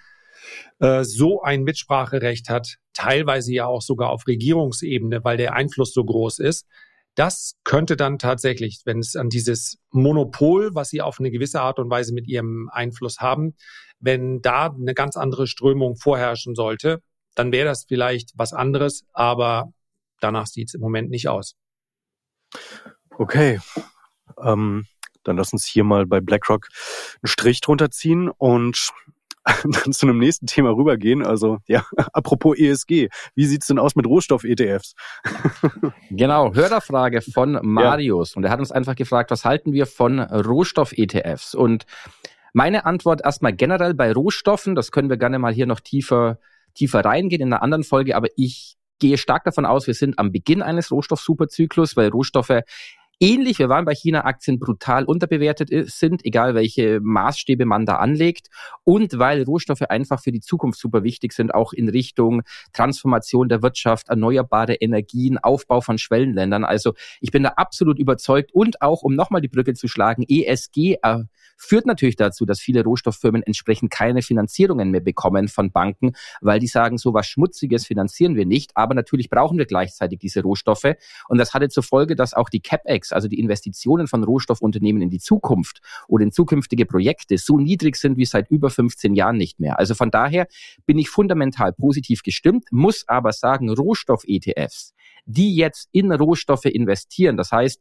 [0.79, 6.05] äh, so ein Mitspracherecht hat, teilweise ja auch sogar auf Regierungsebene, weil der Einfluss so
[6.05, 6.67] groß ist.
[7.15, 11.79] Das könnte dann tatsächlich, wenn es an dieses Monopol, was sie auf eine gewisse Art
[11.81, 13.55] und Weise mit ihrem Einfluss haben,
[13.99, 17.03] wenn da eine ganz andere Strömung vorherrschen sollte,
[17.35, 19.73] dann wäre das vielleicht was anderes, aber
[20.21, 21.57] danach sieht es im Moment nicht aus.
[23.17, 23.61] Okay.
[24.43, 24.87] Ähm,
[25.25, 26.69] dann lass uns hier mal bei BlackRock
[27.23, 28.91] einen Strich drunter ziehen und
[29.63, 31.25] dann zu einem nächsten Thema rübergehen.
[31.25, 34.95] Also ja, apropos ESG, wie sieht's denn aus mit Rohstoff-ETFs?
[36.11, 38.35] genau, Hörerfrage von Marius.
[38.35, 38.37] Ja.
[38.37, 41.55] Und er hat uns einfach gefragt, was halten wir von Rohstoff-ETFs?
[41.55, 41.87] Und
[42.53, 46.39] meine Antwort erstmal generell bei Rohstoffen, das können wir gerne mal hier noch tiefer,
[46.79, 50.33] tiefer reingehen in einer anderen Folge, aber ich gehe stark davon aus, wir sind am
[50.33, 52.63] Beginn eines Rohstoff-Superzyklus, weil Rohstoffe
[53.21, 58.49] ähnlich, wir waren bei China-Aktien brutal unterbewertet sind, egal welche Maßstäbe man da anlegt
[58.85, 63.63] und weil Rohstoffe einfach für die Zukunft super wichtig sind, auch in Richtung Transformation der
[63.63, 66.65] Wirtschaft, erneuerbare Energien, Aufbau von Schwellenländern.
[66.65, 70.99] Also ich bin da absolut überzeugt und auch, um nochmal die Brücke zu schlagen, ESG
[71.03, 71.25] äh,
[71.59, 76.67] führt natürlich dazu, dass viele Rohstofffirmen entsprechend keine Finanzierungen mehr bekommen von Banken, weil die
[76.67, 80.95] sagen, so was Schmutziges finanzieren wir nicht, aber natürlich brauchen wir gleichzeitig diese Rohstoffe
[81.29, 85.11] und das hatte zur Folge, dass auch die CapEx also die Investitionen von Rohstoffunternehmen in
[85.11, 89.61] die Zukunft oder in zukünftige Projekte so niedrig sind wie seit über 15 Jahren nicht
[89.61, 89.79] mehr.
[89.79, 90.47] Also von daher
[90.87, 94.95] bin ich fundamental positiv gestimmt, muss aber sagen, Rohstoff-ETFs,
[95.27, 97.81] die jetzt in Rohstoffe investieren, das heißt,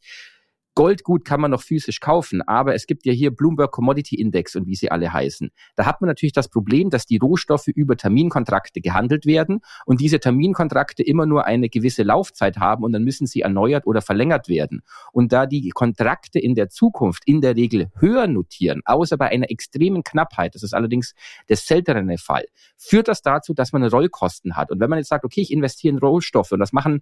[0.78, 4.68] Goldgut kann man noch physisch kaufen, aber es gibt ja hier Bloomberg Commodity Index und
[4.68, 5.50] wie sie alle heißen.
[5.76, 10.20] Da hat man natürlich das Problem, dass die Rohstoffe über Terminkontrakte gehandelt werden und diese
[10.20, 14.84] Terminkontrakte immer nur eine gewisse Laufzeit haben und dann müssen sie erneuert oder verlängert werden.
[15.12, 19.50] Und da die Kontrakte in der Zukunft in der Regel höher notieren, außer bei einer
[19.50, 21.16] extremen Knappheit, das ist allerdings
[21.50, 22.46] der seltenere Fall,
[22.78, 24.70] führt das dazu, dass man Rollkosten hat.
[24.70, 27.02] Und wenn man jetzt sagt, okay, ich investiere in Rohstoffe und das machen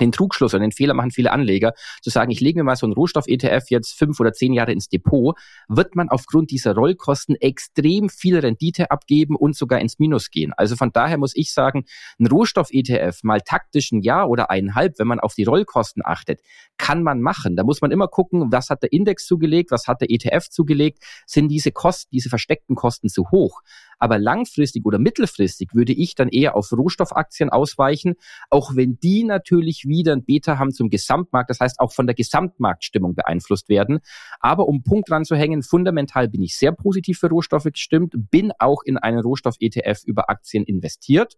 [0.00, 2.86] den Trugschluss und den Fehler machen viele Anleger, zu sagen, ich lege mir mal so
[2.86, 5.36] einen Rohstoff-ETF jetzt fünf oder zehn Jahre ins Depot,
[5.68, 10.52] wird man aufgrund dieser Rollkosten extrem viel Rendite abgeben und sogar ins Minus gehen.
[10.56, 11.84] Also von daher muss ich sagen,
[12.18, 16.40] ein Rohstoff-ETF mal taktisch ein Jahr oder eineinhalb, wenn man auf die Rollkosten achtet,
[16.78, 17.56] kann man machen.
[17.56, 21.02] Da muss man immer gucken, was hat der Index zugelegt, was hat der ETF zugelegt,
[21.26, 23.60] sind diese Kosten, diese versteckten Kosten zu hoch.
[24.02, 28.14] Aber langfristig oder mittelfristig würde ich dann eher auf Rohstoffaktien ausweichen,
[28.50, 32.16] auch wenn die natürlich wieder ein Beta haben zum Gesamtmarkt, das heißt auch von der
[32.16, 34.00] Gesamtmarktstimmung beeinflusst werden.
[34.40, 38.50] Aber um Punkt dran zu hängen, fundamental bin ich sehr positiv für Rohstoffe gestimmt, bin
[38.58, 41.36] auch in einen Rohstoff-ETF über Aktien investiert.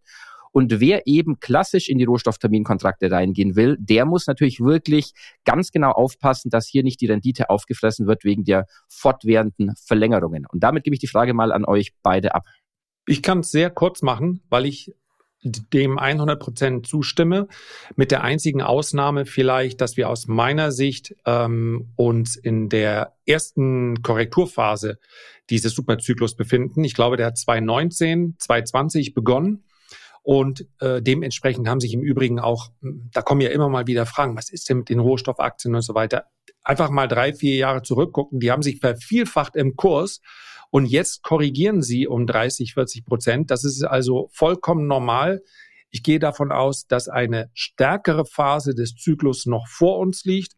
[0.54, 5.12] Und wer eben klassisch in die Rohstoffterminkontrakte reingehen will, der muss natürlich wirklich
[5.44, 10.46] ganz genau aufpassen, dass hier nicht die Rendite aufgefressen wird wegen der fortwährenden Verlängerungen.
[10.46, 12.44] Und damit gebe ich die Frage mal an euch beide ab.
[13.04, 14.94] Ich kann es sehr kurz machen, weil ich
[15.42, 17.48] dem 100 Prozent zustimme,
[17.96, 24.02] mit der einzigen Ausnahme vielleicht, dass wir aus meiner Sicht ähm, uns in der ersten
[24.02, 25.00] Korrekturphase
[25.50, 26.84] dieses Superzyklus befinden.
[26.84, 29.63] Ich glaube, der hat 2019, 2020 begonnen
[30.24, 34.36] und äh, dementsprechend haben sich im Übrigen auch, da kommen ja immer mal wieder Fragen,
[34.38, 36.24] was ist denn mit den Rohstoffaktien und so weiter.
[36.62, 40.22] Einfach mal drei, vier Jahre zurückgucken, die haben sich vervielfacht im Kurs
[40.70, 43.50] und jetzt korrigieren sie um 30, 40 Prozent.
[43.50, 45.42] Das ist also vollkommen normal.
[45.90, 50.54] Ich gehe davon aus, dass eine stärkere Phase des Zyklus noch vor uns liegt.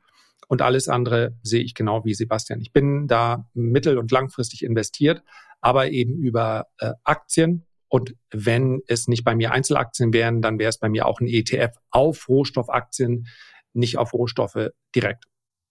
[0.47, 2.61] Und alles andere sehe ich genau wie Sebastian.
[2.61, 5.25] Ich bin da mittel- und langfristig investiert,
[5.61, 10.71] aber eben über äh, Aktien und wenn es nicht bei mir Einzelaktien wären, dann wäre
[10.71, 13.27] es bei mir auch ein ETF auf Rohstoffaktien,
[13.73, 15.25] nicht auf Rohstoffe direkt.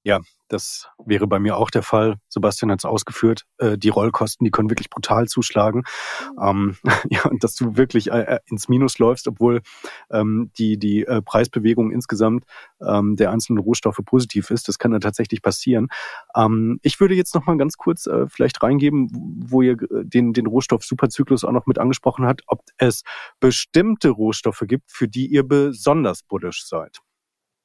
[0.06, 2.18] Ja, das wäre bei mir auch der Fall.
[2.30, 3.46] Sebastian hat es ausgeführt.
[3.58, 5.82] Äh, die Rollkosten, die können wirklich brutal zuschlagen.
[6.40, 6.78] Ähm,
[7.10, 9.62] ja, und dass du wirklich äh, äh, ins Minus läufst, obwohl
[10.12, 12.46] ähm, die, die äh, Preisbewegung insgesamt
[12.88, 14.68] ähm, der einzelnen Rohstoffe positiv ist.
[14.68, 15.88] Das kann dann tatsächlich passieren.
[16.36, 19.10] Ähm, ich würde jetzt noch mal ganz kurz äh, vielleicht reingeben,
[19.48, 23.02] wo ihr äh, den, den Rohstoff-Superzyklus auch noch mit angesprochen habt, ob es
[23.40, 27.00] bestimmte Rohstoffe gibt, für die ihr besonders bullisch seid.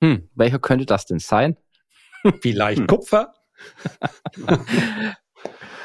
[0.02, 1.58] Hm, welcher könnte das denn sein?
[2.40, 2.86] Vielleicht hm.
[2.86, 3.34] Kupfer?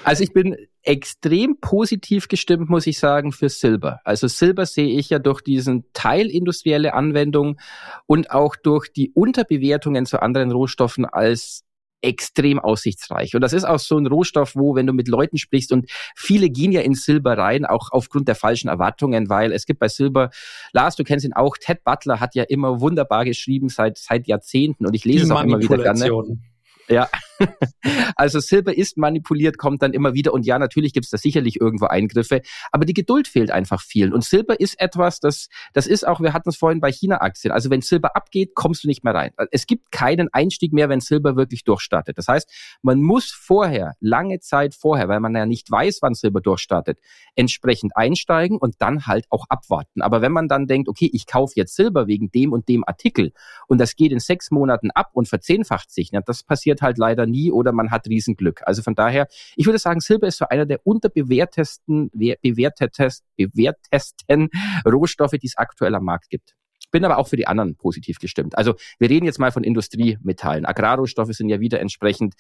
[0.06, 4.02] Also ich bin extrem positiv gestimmt, muss ich sagen, für Silber.
[4.04, 7.60] Also Silber sehe ich ja durch diesen Teil industrielle Anwendung
[8.06, 11.65] und auch durch die Unterbewertungen zu anderen Rohstoffen als
[12.06, 13.36] extrem aussichtsreich.
[13.36, 16.50] Und das ist auch so ein Rohstoff, wo, wenn du mit Leuten sprichst, und viele
[16.50, 20.30] gehen ja in Silber rein, auch aufgrund der falschen Erwartungen, weil es gibt bei Silber,
[20.72, 24.86] Lars, du kennst ihn auch, Ted Butler hat ja immer wunderbar geschrieben seit, seit Jahrzehnten
[24.86, 26.40] und ich lese Die es auch immer wieder gerne.
[26.88, 27.10] Ja,
[28.16, 30.34] also Silber ist manipuliert, kommt dann immer wieder.
[30.34, 34.14] Und ja, natürlich gibt es da sicherlich irgendwo Eingriffe, aber die Geduld fehlt einfach vielen.
[34.14, 37.52] Und Silber ist etwas, das, das ist auch, wir hatten es vorhin bei China-Aktien.
[37.52, 39.32] Also wenn Silber abgeht, kommst du nicht mehr rein.
[39.52, 42.18] Es gibt keinen Einstieg mehr, wenn Silber wirklich durchstartet.
[42.18, 42.50] Das heißt,
[42.82, 47.00] man muss vorher, lange Zeit vorher, weil man ja nicht weiß, wann Silber durchstartet,
[47.36, 50.02] entsprechend einsteigen und dann halt auch abwarten.
[50.02, 53.34] Aber wenn man dann denkt, okay, ich kaufe jetzt Silber wegen dem und dem Artikel
[53.68, 57.25] und das geht in sechs Monaten ab und verzehnfacht sich, ja, das passiert halt leider
[57.26, 58.62] nie oder man hat Riesenglück.
[58.66, 64.50] Also von daher, ich würde sagen, Silber ist so einer der unterbewertesten, bewertetesten, bewertesten
[64.86, 66.56] Rohstoffe, die es aktuell am Markt gibt
[66.96, 68.58] bin aber auch für die anderen positiv gestimmt.
[68.58, 70.66] Also wir reden jetzt mal von Industriemetallen.
[70.66, 72.36] Agrarrohstoffe sind ja wieder entsprechend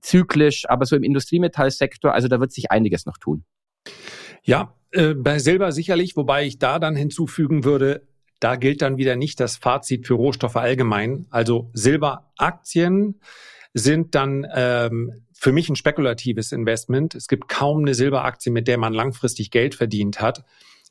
[0.00, 3.44] zyklisch, aber so im Industriemetallsektor, also da wird sich einiges noch tun.
[4.42, 8.08] Ja, äh, bei Silber sicherlich, wobei ich da dann hinzufügen würde,
[8.40, 11.26] da gilt dann wieder nicht das Fazit für Rohstoffe allgemein.
[11.28, 13.20] Also Silberaktien
[13.78, 17.14] sind dann ähm, für mich ein spekulatives Investment.
[17.14, 20.44] Es gibt kaum eine Silberaktie, mit der man langfristig Geld verdient hat.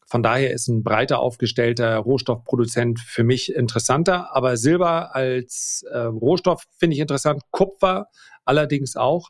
[0.06, 4.34] Von daher ist ein breiter aufgestellter Rohstoffproduzent für mich interessanter.
[4.36, 8.08] Aber Silber als äh, Rohstoff finde ich interessant, Kupfer
[8.46, 9.30] allerdings auch.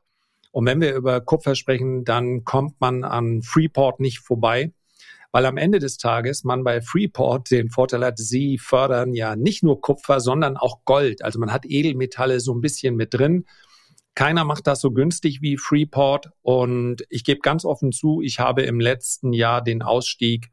[0.51, 4.71] Und wenn wir über Kupfer sprechen, dann kommt man an Freeport nicht vorbei
[5.31, 9.63] weil am Ende des Tages man bei Freeport den Vorteil hat, sie fördern ja nicht
[9.63, 11.23] nur Kupfer, sondern auch Gold.
[11.23, 13.45] Also man hat Edelmetalle so ein bisschen mit drin.
[14.15, 18.63] Keiner macht das so günstig wie Freeport und ich gebe ganz offen zu, ich habe
[18.63, 20.49] im letzten Jahr den Ausstieg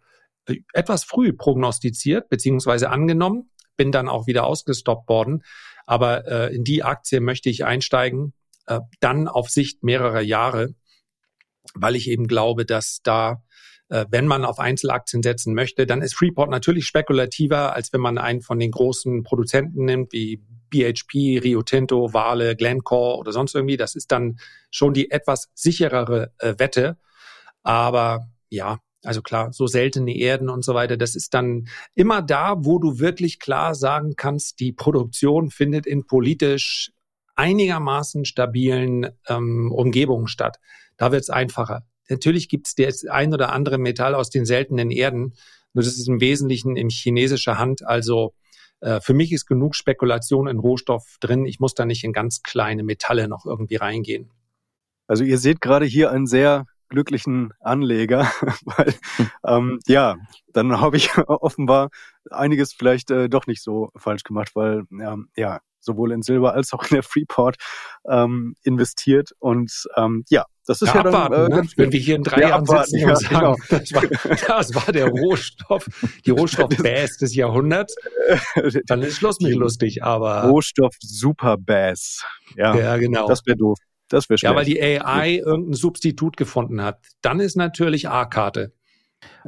[0.47, 2.87] äh, etwas früh prognostiziert bzw.
[2.87, 5.45] angenommen, bin dann auch wieder ausgestoppt worden.
[5.87, 8.35] Aber äh, in die Aktie möchte ich einsteigen,
[8.67, 10.75] äh, dann auf Sicht mehrerer Jahre,
[11.75, 13.43] weil ich eben glaube, dass da
[13.89, 18.41] wenn man auf Einzelaktien setzen möchte, dann ist Freeport natürlich spekulativer, als wenn man einen
[18.41, 23.77] von den großen Produzenten nimmt, wie BHP, Rio Tinto, Vale, Glencore oder sonst irgendwie.
[23.77, 24.39] Das ist dann
[24.71, 26.99] schon die etwas sicherere äh, Wette.
[27.63, 32.57] Aber ja, also klar, so seltene Erden und so weiter, das ist dann immer da,
[32.59, 36.91] wo du wirklich klar sagen kannst, die Produktion findet in politisch
[37.37, 40.59] einigermaßen stabilen ähm, Umgebungen statt.
[40.97, 41.85] Da wird es einfacher.
[42.09, 45.35] Natürlich gibt es das ein oder andere Metall aus den seltenen Erden,
[45.73, 47.85] nur das ist im Wesentlichen in chinesischer Hand.
[47.85, 48.35] Also
[48.81, 51.47] äh, für mich ist genug Spekulation in Rohstoff drin.
[51.47, 54.31] Ich muss da nicht in ganz kleine Metalle noch irgendwie reingehen.
[55.07, 58.31] Also ihr seht gerade hier einen sehr glücklichen Anleger,
[58.65, 58.95] weil
[59.45, 60.17] ähm, ja,
[60.53, 61.91] dann habe ich offenbar
[62.31, 66.73] einiges vielleicht äh, doch nicht so falsch gemacht, weil ähm, ja, sowohl in Silber als
[66.73, 67.57] auch in der Freeport
[68.09, 69.31] ähm, investiert.
[69.39, 71.69] Und ähm, ja, das ist ja, ja abwarten, dann, äh, ne?
[71.77, 73.57] wenn wir hier in drei ja, Jahren sitzen ja, und sagen, genau.
[73.69, 75.87] das, war, das war der Rohstoff,
[76.25, 77.97] die Rohstoff-Bass des Jahrhunderts,
[78.87, 80.03] dann ist Schluss mit lustig.
[80.03, 82.25] Aber Rohstoff Super Bass,
[82.57, 83.29] ja, ja genau.
[83.29, 83.79] Das wäre doof.
[84.09, 84.53] Das wäre schlecht.
[84.53, 87.01] Ja, weil die AI irgendein Substitut gefunden hat.
[87.23, 88.75] Dann ist natürlich A-Karte.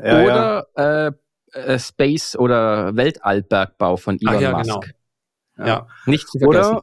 [0.03, 0.67] Ja, oder
[1.09, 1.13] Äh,
[1.57, 4.67] äh, Space oder Weltallbergbau von Elon Ach, ja, Musk.
[4.67, 4.81] Genau.
[5.59, 5.67] Ja.
[5.67, 5.87] ja.
[6.07, 6.77] Nicht zu vergessen.
[6.77, 6.83] Oder,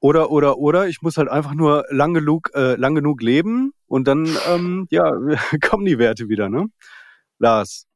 [0.00, 4.08] oder, oder, oder, ich muss halt einfach nur lang genug, äh, lang genug leben und
[4.08, 5.12] dann, ähm, ja,
[5.60, 6.66] kommen die Werte wieder, ne?
[7.38, 7.86] Lars.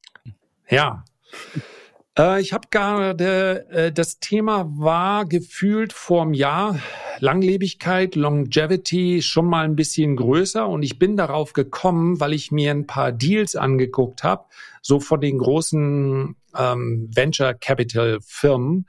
[0.68, 1.04] Ja.
[2.18, 6.78] Äh, ich habe gerade, äh, das Thema war gefühlt vorm Jahr
[7.18, 12.70] Langlebigkeit, Longevity schon mal ein bisschen größer und ich bin darauf gekommen, weil ich mir
[12.70, 14.44] ein paar Deals angeguckt habe,
[14.82, 18.86] so von den großen ähm, Venture Capital Firmen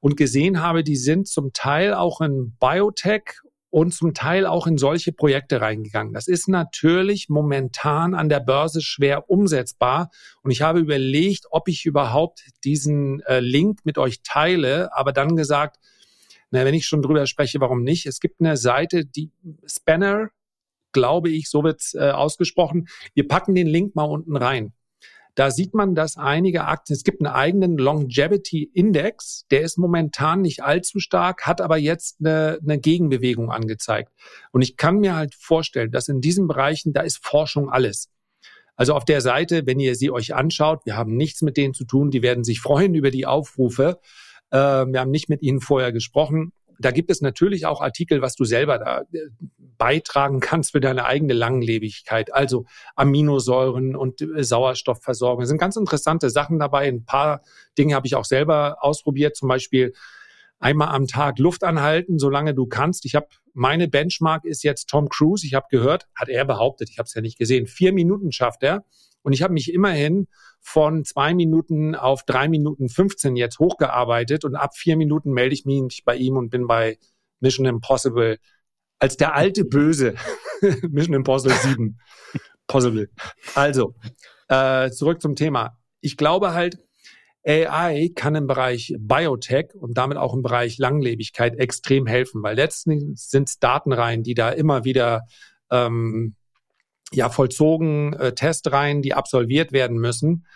[0.00, 3.40] und gesehen habe, die sind zum Teil auch in Biotech
[3.70, 6.14] und zum Teil auch in solche Projekte reingegangen.
[6.14, 10.10] Das ist natürlich momentan an der Börse schwer umsetzbar.
[10.42, 15.36] Und ich habe überlegt, ob ich überhaupt diesen äh, Link mit euch teile, aber dann
[15.36, 15.76] gesagt,
[16.50, 18.06] na, wenn ich schon drüber spreche, warum nicht?
[18.06, 19.30] Es gibt eine Seite, die
[19.66, 20.30] Spanner,
[20.92, 22.88] glaube ich, so wird äh, ausgesprochen.
[23.14, 24.72] Wir packen den Link mal unten rein.
[25.36, 30.40] Da sieht man, dass einige Aktien, es gibt einen eigenen Longevity Index, der ist momentan
[30.40, 34.10] nicht allzu stark, hat aber jetzt eine, eine Gegenbewegung angezeigt.
[34.50, 38.08] Und ich kann mir halt vorstellen, dass in diesen Bereichen, da ist Forschung alles.
[38.76, 41.84] Also auf der Seite, wenn ihr sie euch anschaut, wir haben nichts mit denen zu
[41.84, 44.00] tun, die werden sich freuen über die Aufrufe.
[44.50, 48.34] Äh, wir haben nicht mit ihnen vorher gesprochen da gibt es natürlich auch Artikel, was
[48.34, 49.28] du selber da äh,
[49.78, 52.32] beitragen kannst für deine eigene Langlebigkeit.
[52.32, 52.64] Also
[52.94, 55.42] Aminosäuren und äh, Sauerstoffversorgung.
[55.42, 56.88] Es sind ganz interessante Sachen dabei.
[56.88, 57.42] Ein paar
[57.78, 59.36] Dinge habe ich auch selber ausprobiert.
[59.36, 59.92] Zum Beispiel
[60.58, 63.04] einmal am Tag Luft anhalten, solange du kannst.
[63.04, 65.46] Ich habe meine Benchmark ist jetzt Tom Cruise.
[65.46, 68.62] Ich habe gehört, hat er behauptet, ich habe es ja nicht gesehen, vier Minuten schafft
[68.62, 68.84] er.
[69.22, 70.28] Und ich habe mich immerhin
[70.60, 75.64] von zwei Minuten auf drei Minuten 15 jetzt hochgearbeitet und ab vier Minuten melde ich
[75.64, 76.98] mich bei ihm und bin bei
[77.40, 78.38] Mission Impossible
[78.98, 80.14] als der alte Böse.
[80.88, 81.98] Mission Impossible 7.
[82.66, 83.08] Possible.
[83.54, 83.94] Also,
[84.48, 85.78] äh, zurück zum Thema.
[86.00, 86.78] Ich glaube halt,
[87.46, 93.30] AI kann im Bereich Biotech und damit auch im Bereich Langlebigkeit extrem helfen, weil letztens
[93.30, 95.22] sind es Datenreihen, die da immer wieder
[95.70, 96.34] ähm,
[97.12, 100.46] ja vollzogen, äh, Testreihen, die absolviert werden müssen.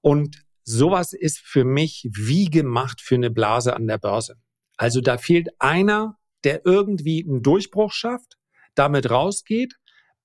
[0.00, 4.36] Und sowas ist für mich wie gemacht für eine Blase an der Börse.
[4.76, 8.36] Also da fehlt einer, der irgendwie einen Durchbruch schafft,
[8.76, 9.74] damit rausgeht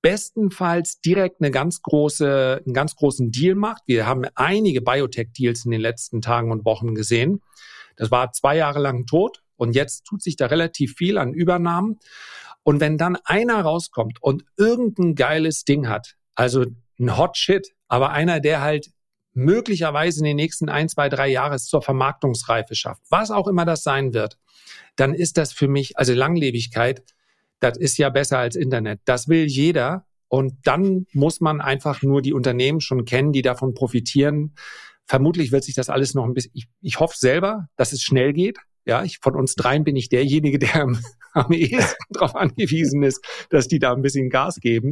[0.04, 3.84] bestenfalls direkt eine ganz große, einen ganz großen Deal macht.
[3.88, 7.42] Wir haben einige Biotech-Deals in den letzten Tagen und Wochen gesehen.
[7.96, 12.00] Das war zwei Jahre lang tot und jetzt tut sich da relativ viel an Übernahmen.
[12.64, 16.66] Und wenn dann einer rauskommt und irgendein geiles Ding hat, also
[17.00, 18.92] ein Hot Shit, aber einer, der halt
[19.34, 23.84] möglicherweise in den nächsten ein, zwei, drei Jahren zur Vermarktungsreife schafft, was auch immer das
[23.84, 24.38] sein wird,
[24.98, 27.04] dann ist das für mich, also Langlebigkeit,
[27.60, 29.00] das ist ja besser als Internet.
[29.06, 30.06] Das will jeder.
[30.28, 34.56] Und dann muss man einfach nur die Unternehmen schon kennen, die davon profitieren.
[35.06, 38.34] Vermutlich wird sich das alles noch ein bisschen, ich, ich hoffe selber, dass es schnell
[38.34, 38.58] geht.
[38.86, 41.00] Ja, ich, von uns dreien bin ich derjenige, der am,
[41.34, 44.92] am ehesten darauf angewiesen ist, dass die da ein bisschen Gas geben.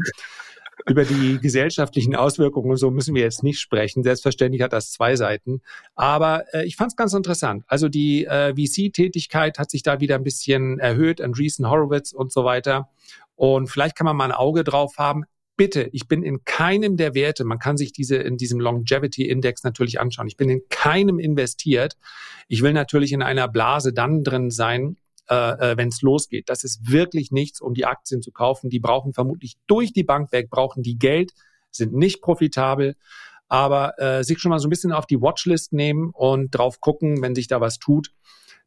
[0.87, 4.03] Über die gesellschaftlichen Auswirkungen und so müssen wir jetzt nicht sprechen.
[4.03, 5.61] Selbstverständlich hat das zwei Seiten.
[5.95, 7.63] Aber äh, ich fand es ganz interessant.
[7.67, 12.45] Also die äh, VC-Tätigkeit hat sich da wieder ein bisschen erhöht, Andreessen Horowitz und so
[12.45, 12.89] weiter.
[13.35, 15.23] Und vielleicht kann man mal ein Auge drauf haben.
[15.57, 19.63] Bitte, ich bin in keinem der Werte, man kann sich diese in diesem Longevity Index
[19.63, 20.27] natürlich anschauen.
[20.27, 21.97] Ich bin in keinem investiert.
[22.47, 24.97] Ich will natürlich in einer Blase dann drin sein,
[25.31, 26.49] äh, äh wenn es losgeht.
[26.49, 28.69] Das ist wirklich nichts, um die Aktien zu kaufen.
[28.69, 31.31] Die brauchen vermutlich durch die Bank weg, brauchen die Geld,
[31.71, 32.95] sind nicht profitabel,
[33.47, 37.21] aber äh, sich schon mal so ein bisschen auf die Watchlist nehmen und drauf gucken,
[37.21, 38.11] wenn sich da was tut.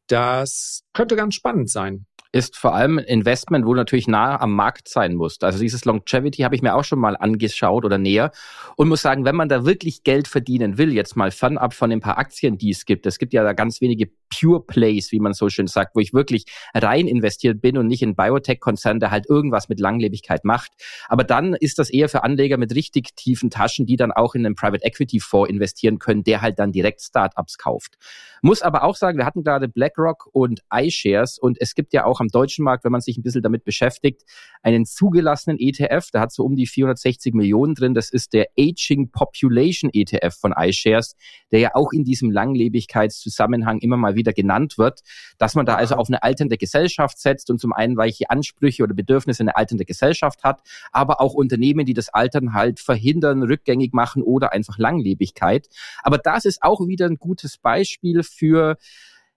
[0.07, 4.55] Das könnte ganz spannend sein ist vor allem ein Investment, wo du natürlich nah am
[4.57, 5.45] Markt sein musst.
[5.45, 8.33] Also dieses Longevity habe ich mir auch schon mal angeschaut oder näher
[8.75, 12.01] und muss sagen, wenn man da wirklich Geld verdienen will, jetzt mal fernab von den
[12.01, 13.07] paar Aktien, die es gibt.
[13.07, 16.13] Es gibt ja da ganz wenige Pure Plays, wie man so schön sagt, wo ich
[16.13, 20.73] wirklich rein investiert bin und nicht in Biotech-Konzern, der halt irgendwas mit Langlebigkeit macht.
[21.09, 24.45] Aber dann ist das eher für Anleger mit richtig tiefen Taschen, die dann auch in
[24.45, 27.97] einen Private Equity Fonds investieren können, der halt dann direkt Startups kauft.
[28.43, 32.21] Muss aber auch sagen, wir hatten gerade BlackRock und iShares und es gibt ja auch
[32.25, 34.23] am deutschen Markt, wenn man sich ein bisschen damit beschäftigt,
[34.63, 37.95] einen zugelassenen ETF, der hat so um die 460 Millionen drin.
[37.95, 41.17] Das ist der Aging Population ETF von iShares,
[41.53, 45.01] der ja auch in diesem Langlebigkeitszusammenhang immer mal wieder genannt wird,
[45.39, 48.95] dass man da also auf eine alternde Gesellschaft setzt und zum einen welche Ansprüche oder
[48.95, 50.63] Bedürfnisse eine alternde Gesellschaft hat,
[50.93, 55.69] aber auch Unternehmen, die das Altern halt verhindern, rückgängig machen oder einfach Langlebigkeit.
[56.03, 58.77] Aber das ist auch wieder ein gutes Beispiel für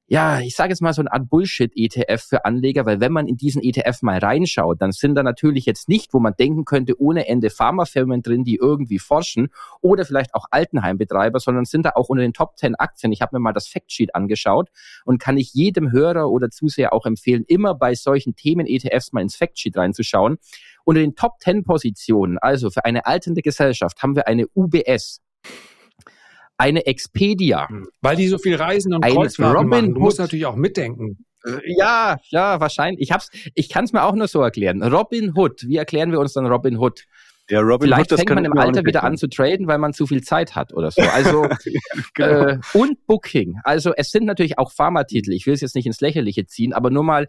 [0.10, 3.36] ja, ich sage jetzt mal so eine Art Bullshit-ETF für Anleger, weil wenn man in
[3.36, 7.28] diesen ETF mal reinschaut, dann sind da natürlich jetzt nicht, wo man denken könnte, ohne
[7.28, 9.49] Ende Pharmafirmen drin, die irgendwie forschen
[9.82, 13.12] oder vielleicht auch Altenheimbetreiber, sondern sind da auch unter den Top 10 Aktien.
[13.12, 14.70] Ich habe mir mal das Factsheet angeschaut
[15.03, 19.36] und kann ich jedem Hörer oder Zuseher auch empfehlen, immer bei solchen Themen-ETFs mal ins
[19.36, 20.38] Factsheet reinzuschauen.
[20.86, 25.22] Unter den Top 10 Positionen, also für eine alternde Gesellschaft, haben wir eine UBS,
[26.58, 27.70] eine Expedia.
[27.70, 27.88] Hm.
[28.01, 29.93] Weil die so viel reisen und Kreuzfahrten machen.
[29.93, 31.26] Du musst natürlich auch mitdenken.
[31.45, 33.01] Äh, ja, ja, wahrscheinlich.
[33.01, 34.82] Ich hab's, ich kann es mir auch nur so erklären.
[34.84, 35.64] Robin Hood.
[35.68, 37.05] Wie erklären wir uns dann Robin Hood?
[37.50, 40.06] Ja, Robin Vielleicht Hood, fängt man im Alter wieder an zu traden, weil man zu
[40.06, 41.02] viel Zeit hat oder so.
[41.02, 41.48] Also
[42.14, 42.45] genau.
[42.45, 43.60] äh, und Booking.
[43.64, 45.32] Also es sind natürlich auch Pharmatitel.
[45.32, 47.28] Ich will es jetzt nicht ins Lächerliche ziehen, aber nur mal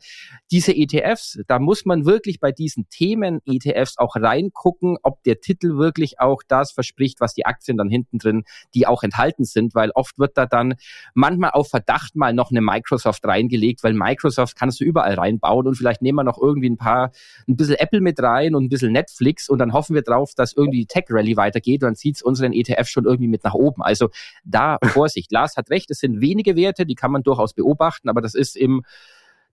[0.50, 1.38] diese ETFs.
[1.46, 6.42] Da muss man wirklich bei diesen Themen ETFs auch reingucken, ob der Titel wirklich auch
[6.48, 8.42] das verspricht, was die Aktien dann hinten drin,
[8.74, 10.74] die auch enthalten sind, weil oft wird da dann
[11.14, 15.76] manchmal auf Verdacht mal noch eine Microsoft reingelegt, weil Microsoft kannst du überall reinbauen und
[15.76, 17.12] vielleicht nehmen wir noch irgendwie ein paar,
[17.46, 20.52] ein bisschen Apple mit rein und ein bisschen Netflix und dann hoffen wir drauf, dass
[20.54, 23.82] irgendwie die Tech-Rally weitergeht, dann zieht es unseren ETF schon irgendwie mit nach oben.
[23.82, 24.10] Also
[24.44, 25.32] da Vorsicht.
[25.32, 28.56] Lars hat recht, es sind wenige Werte, die kann man durchaus beobachten, aber das ist
[28.56, 28.82] im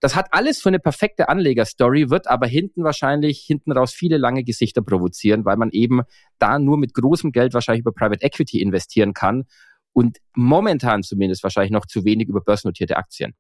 [0.02, 4.44] das hat alles für eine perfekte Anlegerstory, wird aber hinten wahrscheinlich, hinten raus viele lange
[4.44, 6.02] Gesichter provozieren, weil man eben
[6.38, 9.46] da nur mit großem Geld wahrscheinlich über Private Equity investieren kann
[9.94, 13.34] und momentan zumindest wahrscheinlich noch zu wenig über börsennotierte Aktien.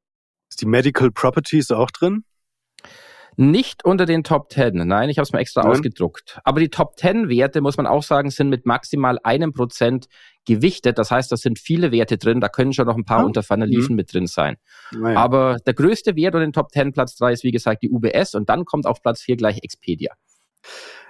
[0.49, 2.24] Ist die Medical Properties auch drin?
[3.38, 4.75] Nicht unter den Top 10.
[4.75, 5.71] Nein, ich habe es mal extra Nein.
[5.71, 6.39] ausgedruckt.
[6.43, 10.07] Aber die Top 10 Werte, muss man auch sagen, sind mit maximal einem Prozent
[10.45, 10.97] gewichtet.
[10.97, 12.39] Das heißt, da sind viele Werte drin.
[12.39, 13.27] Da können schon noch ein paar oh.
[13.27, 13.95] Unterfanaliven mhm.
[13.95, 14.57] mit drin sein.
[14.91, 15.17] Naja.
[15.19, 18.36] Aber der größte Wert unter den Top 10 Platz 3 ist, wie gesagt, die UBS.
[18.36, 20.13] Und dann kommt auf Platz 4 gleich Expedia.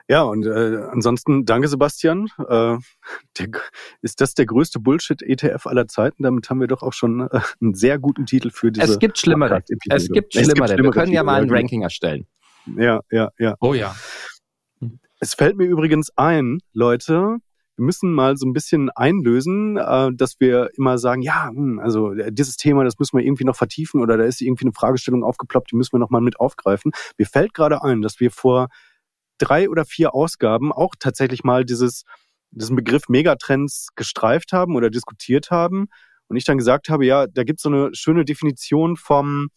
[0.07, 2.27] Ja, und äh, ansonsten danke Sebastian.
[2.37, 2.77] Äh,
[3.39, 3.47] der,
[4.01, 6.21] ist das der größte Bullshit-ETF aller Zeiten?
[6.23, 8.85] Damit haben wir doch auch schon äh, einen sehr guten Titel für diese.
[8.85, 9.57] Es gibt schlimmere.
[9.57, 10.03] Es gibt schlimmere.
[10.03, 10.77] Es gibt schlimmere.
[10.77, 12.27] Wir können ja mal ein Ranking erstellen.
[12.77, 13.55] Ja, ja, ja.
[13.59, 13.95] Oh ja.
[15.19, 17.37] Es fällt mir übrigens ein, Leute,
[17.77, 22.13] wir müssen mal so ein bisschen einlösen, äh, dass wir immer sagen, ja, hm, also
[22.13, 25.23] äh, dieses Thema, das müssen wir irgendwie noch vertiefen oder da ist irgendwie eine Fragestellung
[25.23, 26.91] aufgeploppt, die müssen wir noch mal mit aufgreifen.
[27.17, 28.67] Mir fällt gerade ein, dass wir vor
[29.37, 32.03] drei oder vier Ausgaben auch tatsächlich mal dieses,
[32.51, 35.87] diesen Begriff Megatrends gestreift haben oder diskutiert haben.
[36.27, 39.49] Und ich dann gesagt habe, ja, da gibt es so eine schöne Definition vom,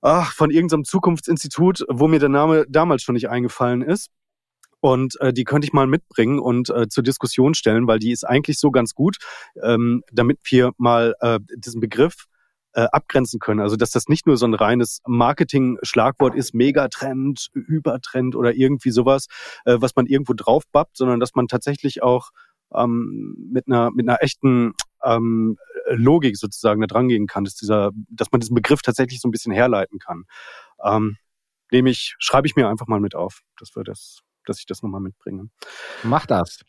[0.00, 4.08] ach, von irgendeinem Zukunftsinstitut, wo mir der Name damals schon nicht eingefallen ist.
[4.80, 8.24] Und äh, die könnte ich mal mitbringen und äh, zur Diskussion stellen, weil die ist
[8.24, 9.16] eigentlich so ganz gut,
[9.62, 12.26] ähm, damit wir mal äh, diesen Begriff
[12.74, 13.60] äh, abgrenzen können.
[13.60, 19.26] Also dass das nicht nur so ein reines Marketing-Schlagwort ist, Megatrend, Übertrend oder irgendwie sowas,
[19.64, 22.30] äh, was man irgendwo drauf bappt, sondern dass man tatsächlich auch
[22.74, 24.72] ähm, mit einer mit einer echten
[25.02, 25.56] ähm,
[25.88, 29.32] Logik sozusagen da dran gehen kann, dass dieser, dass man diesen Begriff tatsächlich so ein
[29.32, 30.24] bisschen herleiten kann.
[30.82, 31.16] Ähm,
[31.70, 35.00] nämlich schreibe ich mir einfach mal mit auf, dass wir das dass ich das nochmal
[35.00, 35.48] mitbringe.
[36.02, 36.60] Mach das.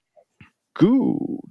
[0.74, 1.42] Gut,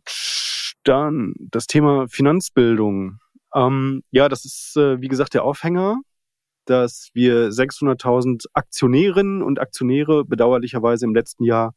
[0.85, 3.19] dann das Thema Finanzbildung.
[3.55, 6.01] Ähm, ja, das ist, äh, wie gesagt, der Aufhänger,
[6.67, 11.75] dass wir 600.000 Aktionärinnen und Aktionäre bedauerlicherweise im letzten Jahr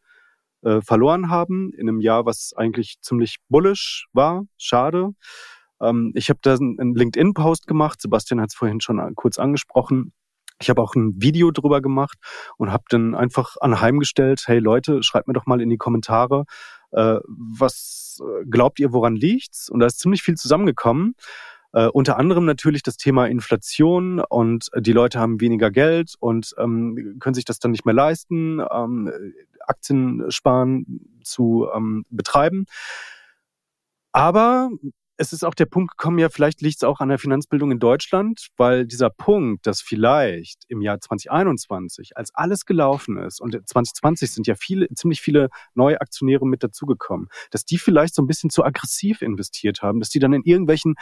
[0.63, 4.45] äh, verloren haben, in einem Jahr, was eigentlich ziemlich bullish war.
[4.57, 5.11] Schade.
[5.81, 10.13] Ähm, ich habe da einen LinkedIn-Post gemacht, Sebastian hat es vorhin schon kurz angesprochen.
[10.59, 12.17] Ich habe auch ein Video drüber gemacht
[12.57, 16.45] und habe dann einfach anheimgestellt, hey Leute, schreibt mir doch mal in die Kommentare,
[16.91, 19.69] äh, was äh, glaubt ihr, woran liegt's?
[19.69, 21.13] Und da ist ziemlich viel zusammengekommen.
[21.77, 27.17] Äh, unter anderem natürlich das Thema Inflation und die Leute haben weniger Geld und ähm,
[27.19, 29.11] können sich das dann nicht mehr leisten, ähm,
[29.59, 32.65] Aktien sparen zu ähm, betreiben.
[34.11, 34.71] Aber
[35.17, 37.79] es ist auch der Punkt gekommen, ja, vielleicht liegt es auch an der Finanzbildung in
[37.79, 44.31] Deutschland, weil dieser Punkt, dass vielleicht im Jahr 2021, als alles gelaufen ist, und 2020
[44.31, 48.49] sind ja viele, ziemlich viele neue Aktionäre mit dazugekommen, dass die vielleicht so ein bisschen
[48.49, 50.95] zu aggressiv investiert haben, dass die dann in irgendwelchen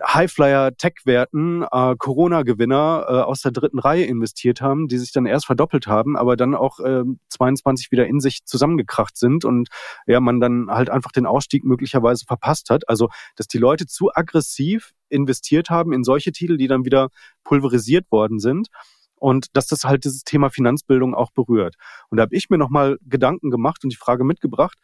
[0.00, 5.86] Highflyer-Tech-Werten äh, Corona-Gewinner äh, aus der dritten Reihe investiert haben, die sich dann erst verdoppelt
[5.86, 9.68] haben, aber dann auch äh, 22 wieder in sich zusammengekracht sind und
[10.06, 12.88] ja, man dann halt einfach den Ausstieg möglicherweise verpasst hat.
[12.88, 17.08] Also, dass die Leute zu aggressiv investiert haben in solche Titel, die dann wieder
[17.44, 18.68] pulverisiert worden sind
[19.16, 21.76] und dass das halt dieses Thema Finanzbildung auch berührt.
[22.08, 24.78] Und da habe ich mir nochmal Gedanken gemacht und die Frage mitgebracht,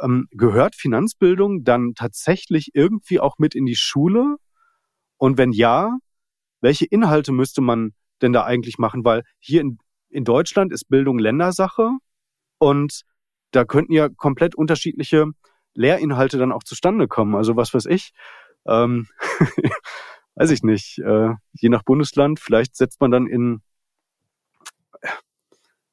[0.00, 4.36] ähm, gehört Finanzbildung dann tatsächlich irgendwie auch mit in die Schule?
[5.16, 5.98] Und wenn ja,
[6.60, 7.92] welche Inhalte müsste man
[8.22, 9.04] denn da eigentlich machen?
[9.04, 9.78] Weil hier in,
[10.08, 11.90] in Deutschland ist Bildung Ländersache
[12.58, 13.02] und
[13.50, 15.26] da könnten ja komplett unterschiedliche
[15.74, 17.34] Lehrinhalte dann auch zustande kommen.
[17.34, 18.10] Also was weiß ich,
[18.66, 19.08] ähm,
[20.34, 23.62] weiß ich nicht, äh, je nach Bundesland, vielleicht setzt man dann in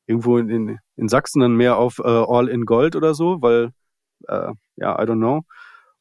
[0.07, 3.71] irgendwo in, in Sachsen dann mehr auf äh, All in Gold oder so, weil
[4.27, 5.43] äh, ja, I don't know.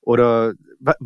[0.00, 0.54] Oder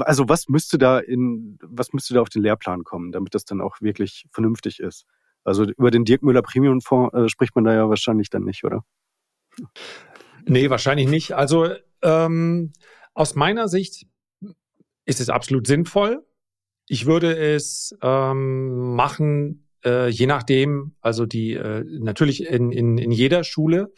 [0.00, 3.60] also was müsste da in, was müsste da auf den Lehrplan kommen, damit das dann
[3.60, 5.06] auch wirklich vernünftig ist?
[5.44, 8.64] Also über den Dirk Müller Premium Fonds äh, spricht man da ja wahrscheinlich dann nicht,
[8.64, 8.84] oder?
[10.46, 11.32] Nee, wahrscheinlich nicht.
[11.32, 11.68] Also
[12.02, 12.72] ähm,
[13.14, 14.06] aus meiner Sicht
[15.04, 16.24] ist es absolut sinnvoll.
[16.86, 23.10] Ich würde es ähm, machen, äh, je nachdem, also die äh, natürlich in, in, in
[23.10, 23.92] jeder Schule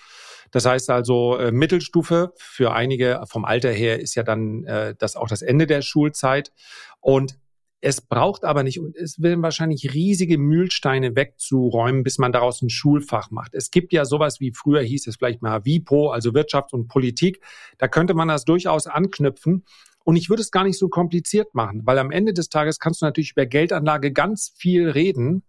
[0.50, 5.16] das heißt also äh, Mittelstufe für einige vom Alter her ist ja dann äh, das
[5.16, 6.52] auch das Ende der Schulzeit
[7.00, 7.38] und
[7.82, 12.68] es braucht aber nicht, und es werden wahrscheinlich riesige Mühlsteine wegzuräumen, bis man daraus ein
[12.68, 13.54] Schulfach macht.
[13.54, 17.42] Es gibt ja sowas wie früher hieß es vielleicht mal WIPO, also Wirtschaft und Politik.
[17.78, 19.64] Da könnte man das durchaus anknüpfen.
[20.04, 23.00] Und ich würde es gar nicht so kompliziert machen, weil am Ende des Tages kannst
[23.00, 25.42] du natürlich über Geldanlage ganz viel reden.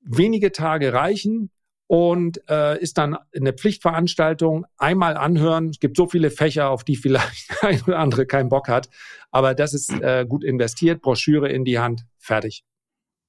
[0.00, 1.50] Wenige Tage reichen
[1.86, 4.66] und äh, ist dann eine Pflichtveranstaltung.
[4.76, 5.70] Einmal anhören.
[5.70, 8.88] Es gibt so viele Fächer, auf die vielleicht ein oder andere keinen Bock hat.
[9.30, 11.00] Aber das ist äh, gut investiert.
[11.00, 12.04] Broschüre in die Hand.
[12.18, 12.64] Fertig.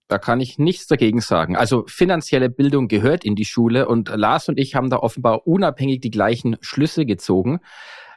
[0.08, 1.58] Da kann ich nichts dagegen sagen.
[1.58, 6.00] Also finanzielle Bildung gehört in die Schule und Lars und ich haben da offenbar unabhängig
[6.00, 7.60] die gleichen Schlüsse gezogen.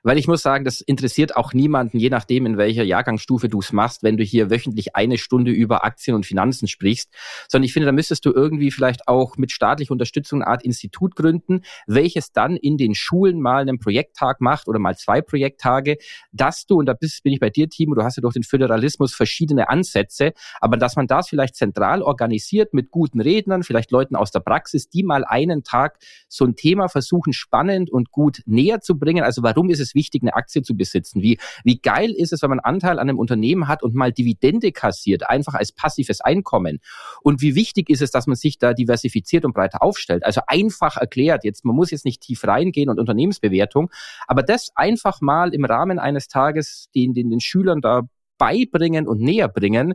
[0.02, 3.72] Weil ich muss sagen, das interessiert auch niemanden, je nachdem, in welcher Jahrgangsstufe du es
[3.72, 7.10] machst, wenn du hier wöchentlich eine Stunde über Aktien und Finanzen sprichst.
[7.48, 11.16] Sondern ich finde, da müsstest du irgendwie vielleicht auch mit staatlicher Unterstützung eine Art Institut
[11.16, 15.98] gründen, welches dann in den Schulen mal einen Projekttag macht oder mal zwei Projekttage,
[16.32, 18.42] dass du, und da bist, bin ich bei dir, Timo, du hast ja durch den
[18.42, 24.16] Föderalismus verschiedene Ansätze, aber dass man das vielleicht zentral organisiert mit guten Rednern, vielleicht Leuten
[24.16, 25.98] aus der Praxis, die mal einen Tag
[26.28, 29.22] so ein Thema versuchen, spannend und gut näher zu bringen.
[29.22, 31.22] Also warum ist es es wichtig, eine Aktie zu besitzen?
[31.22, 34.72] Wie, wie geil ist es, wenn man Anteil an einem Unternehmen hat und mal Dividende
[34.72, 36.78] kassiert, einfach als passives Einkommen?
[37.22, 40.24] Und wie wichtig ist es, dass man sich da diversifiziert und breiter aufstellt?
[40.24, 43.90] Also einfach erklärt, jetzt, man muss jetzt nicht tief reingehen und Unternehmensbewertung,
[44.26, 48.02] aber das einfach mal im Rahmen eines Tages den, den, den Schülern da
[48.38, 49.94] beibringen und näher bringen,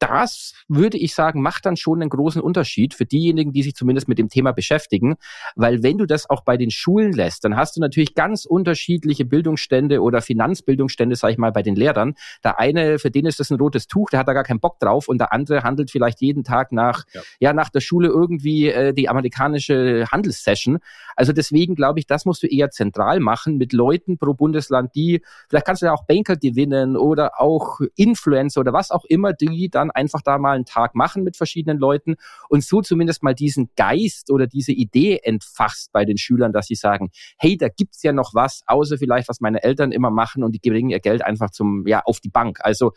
[0.00, 4.08] das würde ich sagen, macht dann schon einen großen Unterschied für diejenigen, die sich zumindest
[4.08, 5.16] mit dem Thema beschäftigen.
[5.56, 9.26] Weil wenn du das auch bei den Schulen lässt, dann hast du natürlich ganz unterschiedliche
[9.26, 12.14] Bildungsstände oder Finanzbildungsstände, sage ich mal, bei den Lehrern.
[12.42, 14.80] Der eine, für den ist das ein rotes Tuch, der hat da gar keinen Bock
[14.80, 18.68] drauf und der andere handelt vielleicht jeden Tag nach, ja, ja nach der Schule irgendwie
[18.68, 20.78] äh, die amerikanische Handelssession.
[21.14, 25.22] Also deswegen glaube ich, das musst du eher zentral machen mit Leuten pro Bundesland, die,
[25.50, 29.68] vielleicht kannst du ja auch Banker gewinnen oder auch Influencer oder was auch immer, die
[29.68, 32.16] dann einfach da mal einen Tag machen mit verschiedenen Leuten
[32.48, 36.74] und so zumindest mal diesen Geist oder diese Idee entfachst bei den Schülern, dass sie
[36.74, 40.52] sagen, hey, da gibt's ja noch was, außer vielleicht, was meine Eltern immer machen und
[40.52, 42.58] die bringen ihr Geld einfach zum, ja, auf die Bank.
[42.62, 42.92] Also,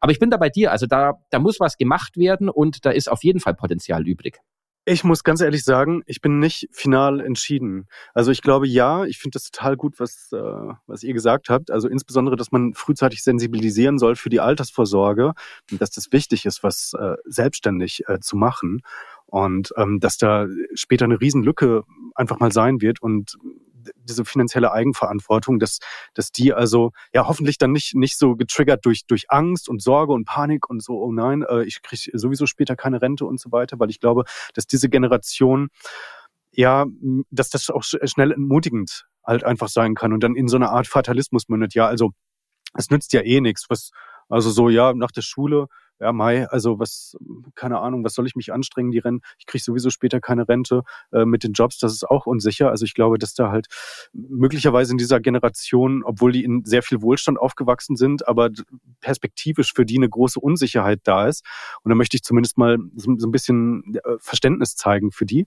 [0.00, 2.90] aber ich bin da bei dir, also da, da muss was gemacht werden und da
[2.90, 4.40] ist auf jeden Fall Potenzial übrig.
[4.86, 7.86] Ich muss ganz ehrlich sagen, ich bin nicht final entschieden.
[8.14, 10.38] Also ich glaube ja, ich finde das total gut, was, äh,
[10.86, 11.70] was ihr gesagt habt.
[11.70, 15.34] Also insbesondere, dass man frühzeitig sensibilisieren soll für die Altersvorsorge
[15.70, 18.80] und dass das wichtig ist, was äh, selbstständig äh, zu machen.
[19.26, 23.36] Und ähm, dass da später eine Riesenlücke einfach mal sein wird und
[23.96, 25.78] diese finanzielle Eigenverantwortung, dass,
[26.14, 30.12] dass die also ja hoffentlich dann nicht, nicht so getriggert durch, durch Angst und Sorge
[30.12, 33.52] und Panik und so, oh nein, äh, ich kriege sowieso später keine Rente und so
[33.52, 34.24] weiter, weil ich glaube,
[34.54, 35.68] dass diese Generation
[36.52, 36.84] ja,
[37.30, 40.86] dass das auch schnell entmutigend halt einfach sein kann und dann in so eine Art
[40.86, 41.74] Fatalismus mündet.
[41.74, 42.10] Ja, also
[42.74, 43.66] es nützt ja eh nichts.
[43.68, 43.90] Was,
[44.28, 45.66] also so, ja, nach der Schule
[46.00, 47.16] ja, Mai, also was,
[47.54, 50.82] keine Ahnung, was soll ich mich anstrengen, die Rennen, ich kriege sowieso später keine Rente
[51.12, 52.70] äh, mit den Jobs, das ist auch unsicher.
[52.70, 53.66] Also ich glaube, dass da halt
[54.12, 58.48] möglicherweise in dieser Generation, obwohl die in sehr viel Wohlstand aufgewachsen sind, aber
[59.00, 61.44] perspektivisch für die eine große Unsicherheit da ist.
[61.82, 65.46] Und da möchte ich zumindest mal so, so ein bisschen äh, Verständnis zeigen für die.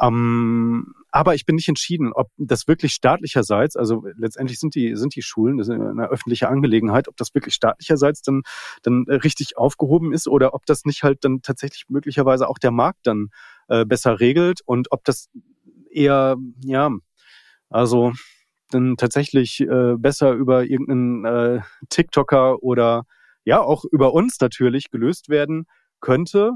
[0.00, 5.14] Ähm, aber ich bin nicht entschieden, ob das wirklich staatlicherseits, also letztendlich sind die, sind
[5.14, 8.42] die Schulen, das ist eine öffentliche Angelegenheit, ob das wirklich staatlicherseits dann,
[8.82, 13.06] dann richtig aufgehoben ist oder ob das nicht halt dann tatsächlich möglicherweise auch der Markt
[13.06, 13.28] dann
[13.68, 15.28] äh, besser regelt und ob das
[15.90, 16.90] eher, ja,
[17.70, 18.12] also
[18.70, 23.04] dann tatsächlich äh, besser über irgendeinen äh, TikToker oder
[23.44, 25.66] ja auch über uns natürlich gelöst werden
[26.00, 26.52] könnte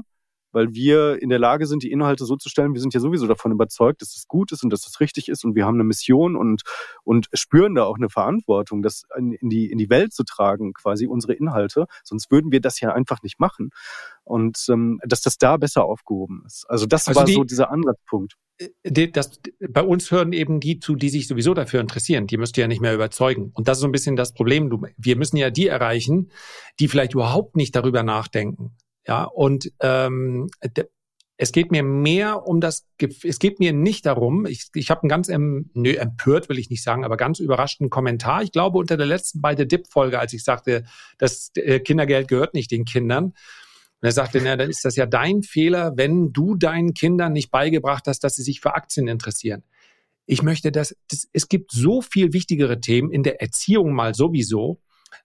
[0.51, 2.73] weil wir in der Lage sind, die Inhalte so zu stellen.
[2.73, 5.43] Wir sind ja sowieso davon überzeugt, dass es gut ist und dass es richtig ist
[5.43, 6.63] und wir haben eine Mission und,
[7.03, 10.73] und spüren da auch eine Verantwortung, das in, in, die, in die Welt zu tragen,
[10.73, 11.85] quasi unsere Inhalte.
[12.03, 13.69] Sonst würden wir das ja einfach nicht machen.
[14.23, 16.65] Und ähm, dass das da besser aufgehoben ist.
[16.69, 18.35] Also das also war die, so dieser Ansatzpunkt.
[18.59, 19.39] Äh, das,
[19.69, 22.27] bei uns hören eben die zu, die sich sowieso dafür interessieren.
[22.27, 23.51] Die müsst ihr ja nicht mehr überzeugen.
[23.53, 24.71] Und das ist so ein bisschen das Problem.
[24.97, 26.31] Wir müssen ja die erreichen,
[26.79, 28.75] die vielleicht überhaupt nicht darüber nachdenken.
[29.09, 30.51] Ja, und ähm,
[31.37, 32.85] es geht mir mehr um das,
[33.23, 36.69] es geht mir nicht darum, ich, ich habe einen ganz, ähm, nö, empört will ich
[36.69, 38.43] nicht sagen, aber ganz überraschten Kommentar.
[38.43, 40.83] Ich glaube, unter der letzten bei der DIP-Folge, als ich sagte,
[41.17, 43.23] das äh, Kindergeld gehört nicht den Kindern.
[43.23, 43.33] Und
[44.01, 48.03] er sagte, na, dann ist das ja dein Fehler, wenn du deinen Kindern nicht beigebracht
[48.05, 49.63] hast, dass sie sich für Aktien interessieren.
[50.27, 54.81] Ich möchte, dass, das, es gibt so viel wichtigere Themen in der Erziehung mal sowieso,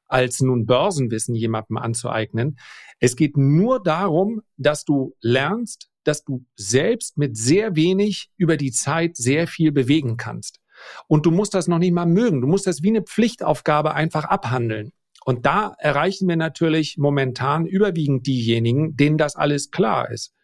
[0.07, 2.59] als nun Börsenwissen jemandem anzueignen.
[3.01, 8.72] Es geht nur darum, dass du lernst, dass du selbst mit sehr wenig über die
[8.72, 10.61] Zeit sehr viel bewegen kannst.
[11.09, 12.41] Und du musst das noch nicht mal mögen.
[12.41, 14.93] Du musst das wie eine Pflichtaufgabe einfach abhandeln.
[15.24, 20.35] Und da erreichen wir natürlich momentan überwiegend diejenigen, denen das alles klar ist.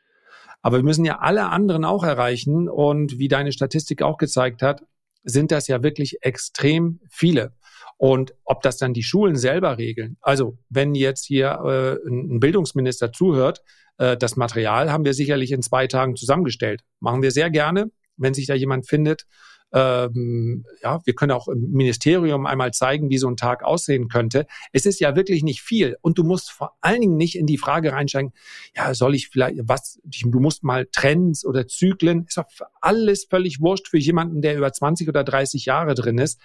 [0.62, 2.68] Aber wir müssen ja alle anderen auch erreichen.
[2.68, 4.82] Und wie deine Statistik auch gezeigt hat,
[5.22, 7.52] sind das ja wirklich extrem viele.
[8.00, 10.16] Und ob das dann die Schulen selber regeln.
[10.22, 13.62] Also wenn jetzt hier äh, ein Bildungsminister zuhört,
[13.98, 16.80] äh, das Material haben wir sicherlich in zwei Tagen zusammengestellt.
[17.00, 19.26] Machen wir sehr gerne, wenn sich da jemand findet.
[19.74, 24.46] Ähm, ja, wir können auch im Ministerium einmal zeigen, wie so ein Tag aussehen könnte.
[24.72, 27.58] Es ist ja wirklich nicht viel und du musst vor allen Dingen nicht in die
[27.58, 28.32] Frage reinsteigen,
[28.74, 32.46] ja, soll ich vielleicht was, du musst mal Trends oder Zyklen, ist doch
[32.80, 36.40] alles völlig wurscht für jemanden, der über 20 oder 30 Jahre drin ist.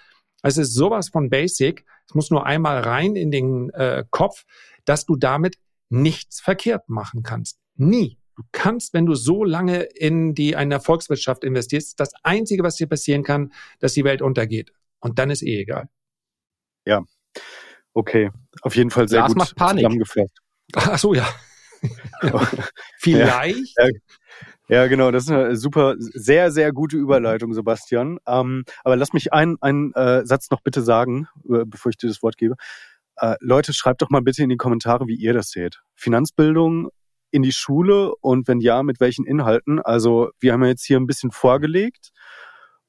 [0.46, 1.84] Es ist sowas von basic.
[2.08, 4.44] Es muss nur einmal rein in den äh, Kopf,
[4.84, 7.58] dass du damit nichts verkehrt machen kannst.
[7.74, 8.18] Nie.
[8.36, 12.86] Du kannst, wenn du so lange in die eine Volkswirtschaft investierst, das Einzige, was dir
[12.86, 14.72] passieren kann, dass die Welt untergeht.
[15.00, 15.88] Und dann ist eh egal.
[16.86, 17.04] Ja,
[17.94, 18.30] okay.
[18.60, 19.82] Auf jeden Fall sehr das gut macht Panik.
[19.84, 20.38] zusammengefasst.
[20.74, 21.26] Ach so, ja.
[22.98, 23.74] Vielleicht.
[23.78, 23.88] Ja,
[24.68, 25.10] ja, genau.
[25.10, 28.18] Das ist eine super, sehr, sehr gute Überleitung, Sebastian.
[28.26, 32.08] Ähm, aber lass mich einen, einen äh, Satz noch bitte sagen, äh, bevor ich dir
[32.08, 32.56] das Wort gebe.
[33.16, 35.80] Äh, Leute, schreibt doch mal bitte in die Kommentare, wie ihr das seht.
[35.94, 36.90] Finanzbildung
[37.30, 39.80] in die Schule und wenn ja, mit welchen Inhalten?
[39.80, 42.10] Also wir haben ja jetzt hier ein bisschen vorgelegt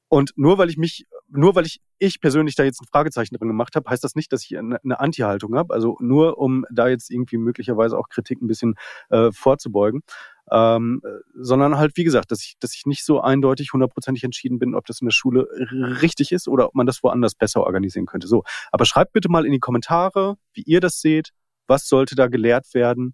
[0.09, 3.47] und nur weil ich mich, nur weil ich ich persönlich da jetzt ein Fragezeichen drin
[3.47, 5.73] gemacht habe, heißt das nicht, dass ich eine, eine Anti-Haltung habe.
[5.73, 8.75] Also nur um da jetzt irgendwie möglicherweise auch Kritik ein bisschen
[9.09, 10.01] äh, vorzubeugen.
[10.49, 11.01] Ähm,
[11.35, 14.85] sondern halt, wie gesagt, dass ich, dass ich nicht so eindeutig hundertprozentig entschieden bin, ob
[14.85, 15.47] das in der Schule
[16.01, 18.27] richtig ist oder ob man das woanders besser organisieren könnte.
[18.27, 21.31] So, aber schreibt bitte mal in die Kommentare, wie ihr das seht,
[21.67, 23.13] was sollte da gelehrt werden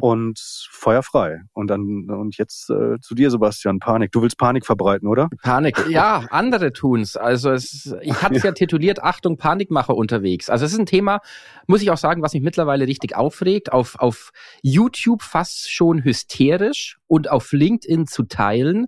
[0.00, 0.38] und
[0.70, 1.42] feuerfrei.
[1.52, 4.12] Und dann und jetzt äh, zu dir, Sebastian, Panik.
[4.12, 5.28] Du willst Panik verbreiten, oder?
[5.42, 7.16] Panik, ja, andere tun's.
[7.16, 8.50] Also es, ich hatte es ja.
[8.50, 10.50] ja tituliert, Achtung, Panikmacher unterwegs.
[10.50, 11.20] Also es ist ein Thema,
[11.66, 13.72] muss ich auch sagen, was mich mittlerweile richtig aufregt.
[13.72, 14.32] Auf, auf
[14.62, 18.86] YouTube fast schon hysterisch und auf LinkedIn zu teilen.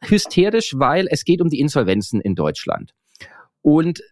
[0.00, 2.92] Hysterisch, weil es geht um die Insolvenzen in Deutschland.
[3.60, 4.02] Und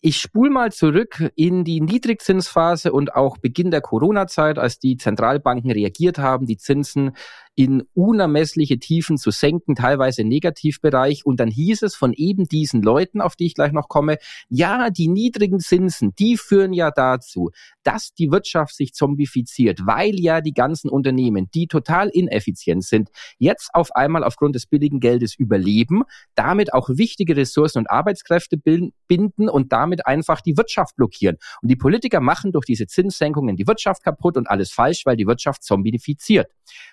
[0.00, 5.70] ich spule mal zurück in die Niedrigzinsphase und auch Beginn der Corona-Zeit, als die Zentralbanken
[5.70, 7.16] reagiert haben, die Zinsen
[7.56, 11.26] in unermessliche Tiefen zu senken, teilweise im Negativbereich.
[11.26, 14.90] Und dann hieß es von eben diesen Leuten, auf die ich gleich noch komme, ja,
[14.90, 17.50] die niedrigen Zinsen, die führen ja dazu,
[17.82, 23.70] dass die Wirtschaft sich zombifiziert, weil ja die ganzen Unternehmen, die total ineffizient sind, jetzt
[23.74, 29.72] auf einmal aufgrund des billigen Geldes überleben, damit auch wichtige Ressourcen und Arbeitskräfte binden und
[29.72, 31.36] damit einfach die Wirtschaft blockieren.
[31.62, 35.26] Und die Politiker machen durch diese Zinssenkungen die Wirtschaft kaputt und alles falsch, weil die
[35.26, 36.48] Wirtschaft zombifiziert.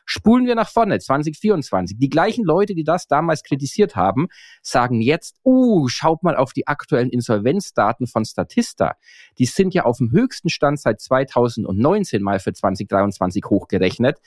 [0.05, 1.97] Spulen wir nach vorne, 2024.
[1.99, 4.27] Die gleichen Leute, die das damals kritisiert haben,
[4.61, 8.95] sagen jetzt, uh, schaut mal auf die aktuellen Insolvenzdaten von Statista.
[9.37, 14.17] Die sind ja auf dem höchsten Stand seit 2019 mal für 2023 hochgerechnet.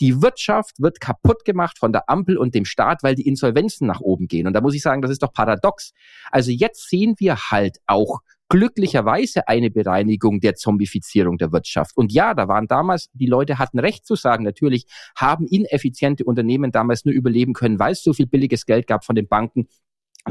[0.00, 4.00] Die Wirtschaft wird kaputt gemacht von der Ampel und dem Staat, weil die Insolvenzen nach
[4.00, 4.46] oben gehen.
[4.46, 5.92] Und da muss ich sagen, das ist doch paradox.
[6.30, 11.96] Also jetzt sehen wir halt auch glücklicherweise eine Bereinigung der Zombifizierung der Wirtschaft.
[11.96, 14.86] Und ja, da waren damals, die Leute hatten recht zu sagen, natürlich
[15.16, 19.16] haben ineffiziente Unternehmen damals nur überleben können, weil es so viel billiges Geld gab von
[19.16, 19.68] den Banken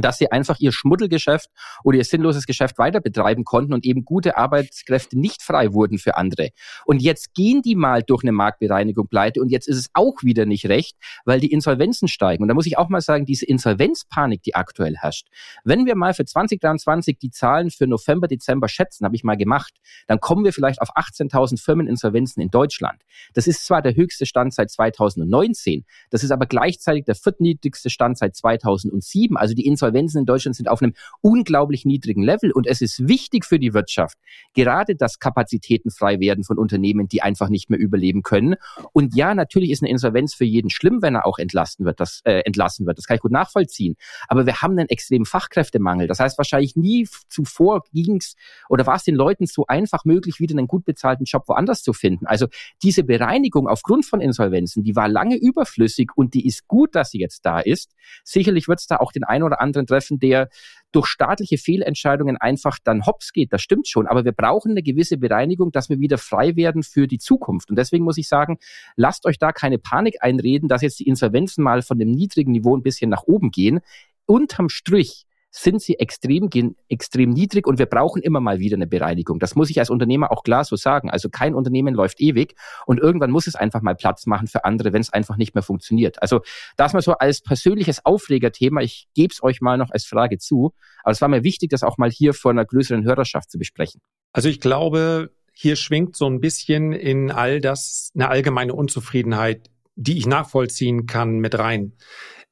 [0.01, 1.49] dass sie einfach ihr Schmuddelgeschäft
[1.83, 6.17] oder ihr sinnloses Geschäft weiter betreiben konnten und eben gute Arbeitskräfte nicht frei wurden für
[6.17, 6.49] andere.
[6.85, 10.45] Und jetzt gehen die mal durch eine Marktbereinigung pleite und jetzt ist es auch wieder
[10.45, 12.43] nicht recht, weil die Insolvenzen steigen.
[12.43, 15.27] Und da muss ich auch mal sagen, diese Insolvenzpanik, die aktuell herrscht,
[15.63, 19.73] wenn wir mal für 2023 die Zahlen für November, Dezember schätzen, habe ich mal gemacht,
[20.07, 23.01] dann kommen wir vielleicht auf 18.000 Firmeninsolvenzen in Deutschland.
[23.33, 28.17] Das ist zwar der höchste Stand seit 2019, das ist aber gleichzeitig der viertniedrigste Stand
[28.17, 29.37] seit 2007.
[29.37, 33.07] Also die Insolvenzen Insolvenzen in Deutschland sind auf einem unglaublich niedrigen Level und es ist
[33.07, 34.17] wichtig für die Wirtschaft,
[34.53, 38.55] gerade dass Kapazitäten frei werden von Unternehmen, die einfach nicht mehr überleben können.
[38.93, 41.99] Und ja, natürlich ist eine Insolvenz für jeden schlimm, wenn er auch entlassen wird.
[41.99, 42.97] Das, äh, entlassen wird.
[42.97, 43.95] Das kann ich gut nachvollziehen.
[44.27, 46.07] Aber wir haben einen extremen Fachkräftemangel.
[46.07, 48.35] Das heißt, wahrscheinlich nie zuvor ging's
[48.69, 51.93] oder war es den Leuten so einfach möglich, wieder einen gut bezahlten Job woanders zu
[51.93, 52.25] finden.
[52.25, 52.47] Also
[52.83, 57.19] diese Bereinigung aufgrund von Insolvenzen, die war lange überflüssig und die ist gut, dass sie
[57.19, 57.95] jetzt da ist.
[58.23, 60.49] Sicherlich wird es da auch den einen oder anderen treffen, der
[60.91, 63.53] durch staatliche Fehlentscheidungen einfach dann hops geht.
[63.53, 64.07] Das stimmt schon.
[64.07, 67.69] Aber wir brauchen eine gewisse Bereinigung, dass wir wieder frei werden für die Zukunft.
[67.69, 68.57] Und deswegen muss ich sagen,
[68.95, 72.75] lasst euch da keine Panik einreden, dass jetzt die Insolvenzen mal von dem niedrigen Niveau
[72.75, 73.81] ein bisschen nach oben gehen.
[74.25, 75.26] Unterm Strich
[75.61, 76.49] sind sie extrem,
[76.87, 79.39] extrem niedrig und wir brauchen immer mal wieder eine Bereinigung.
[79.39, 81.09] Das muss ich als Unternehmer auch klar so sagen.
[81.09, 82.55] Also kein Unternehmen läuft ewig
[82.85, 85.63] und irgendwann muss es einfach mal Platz machen für andere, wenn es einfach nicht mehr
[85.63, 86.21] funktioniert.
[86.21, 86.41] Also
[86.75, 88.81] das mal so als persönliches Aufregerthema.
[88.81, 90.73] Ich gebe es euch mal noch als Frage zu.
[91.03, 94.01] Aber es war mir wichtig, das auch mal hier vor einer größeren Hörerschaft zu besprechen.
[94.33, 100.17] Also ich glaube, hier schwingt so ein bisschen in all das eine allgemeine Unzufriedenheit, die
[100.17, 101.93] ich nachvollziehen kann, mit rein.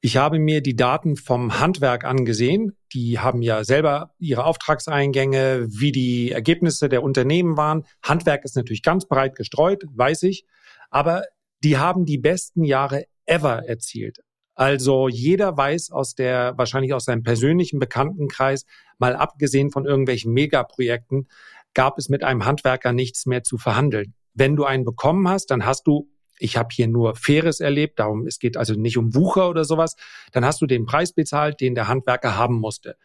[0.00, 2.76] Ich habe mir die Daten vom Handwerk angesehen.
[2.92, 7.84] Die haben ja selber ihre Auftragseingänge, wie die Ergebnisse der Unternehmen waren.
[8.02, 10.44] Handwerk ist natürlich ganz breit gestreut, weiß ich.
[10.90, 11.24] Aber
[11.64, 14.20] die haben die besten Jahre ever erzielt.
[14.54, 18.64] Also jeder weiß aus der, wahrscheinlich aus seinem persönlichen Bekanntenkreis,
[18.98, 21.28] mal abgesehen von irgendwelchen Megaprojekten,
[21.74, 24.14] gab es mit einem Handwerker nichts mehr zu verhandeln.
[24.32, 26.08] Wenn du einen bekommen hast, dann hast du
[26.38, 29.96] ich habe hier nur Faires erlebt, darum es geht also nicht um Wucher oder sowas,
[30.32, 32.96] dann hast du den Preis bezahlt, den der Handwerker haben musste.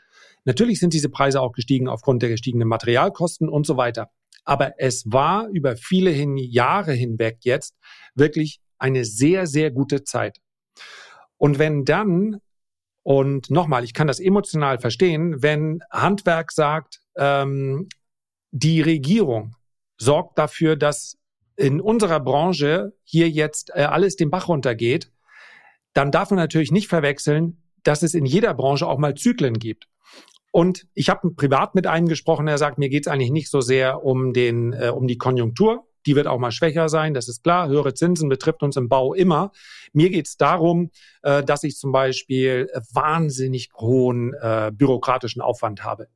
[0.43, 4.09] Natürlich sind diese Preise auch gestiegen aufgrund der gestiegenen Materialkosten und so weiter.
[4.43, 7.75] Aber es war über viele hin, Jahre hinweg jetzt
[8.15, 10.39] wirklich eine sehr, sehr gute Zeit.
[11.37, 12.41] Und wenn dann,
[13.03, 17.87] und nochmal, ich kann das emotional verstehen, wenn Handwerk sagt, ähm,
[18.51, 19.55] die Regierung
[19.97, 21.17] sorgt dafür, dass
[21.61, 25.11] in unserer Branche hier jetzt äh, alles den Bach runtergeht,
[25.93, 29.87] dann darf man natürlich nicht verwechseln, dass es in jeder Branche auch mal Zyklen gibt.
[30.51, 33.61] Und ich habe privat mit einem gesprochen, der sagt, mir geht es eigentlich nicht so
[33.61, 35.87] sehr um, den, äh, um die Konjunktur.
[36.07, 37.67] Die wird auch mal schwächer sein, das ist klar.
[37.67, 39.51] Höhere Zinsen betrifft uns im Bau immer.
[39.93, 40.89] Mir geht es darum,
[41.21, 46.07] äh, dass ich zum Beispiel wahnsinnig hohen äh, bürokratischen Aufwand habe.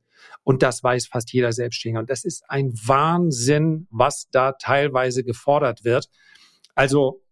[0.42, 2.00] Und das weiß fast jeder Selbstständige.
[2.00, 6.08] Und das ist ein Wahnsinn, was da teilweise gefordert wird.
[6.74, 7.22] Also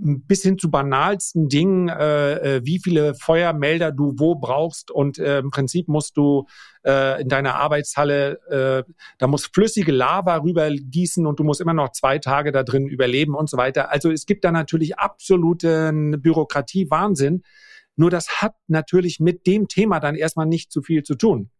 [0.00, 5.38] bis hin zu banalsten Dingen, äh, äh, wie viele Feuermelder du wo brauchst und äh,
[5.38, 6.46] im Prinzip musst du
[6.84, 11.92] äh, in deiner Arbeitshalle, äh, da muss flüssige Lava rübergießen und du musst immer noch
[11.92, 13.90] zwei Tage da drin überleben und so weiter.
[13.90, 17.42] Also es gibt da natürlich absoluten Bürokratie-Wahnsinn.
[17.96, 21.50] Nur das hat natürlich mit dem Thema dann erstmal nicht zu viel zu tun.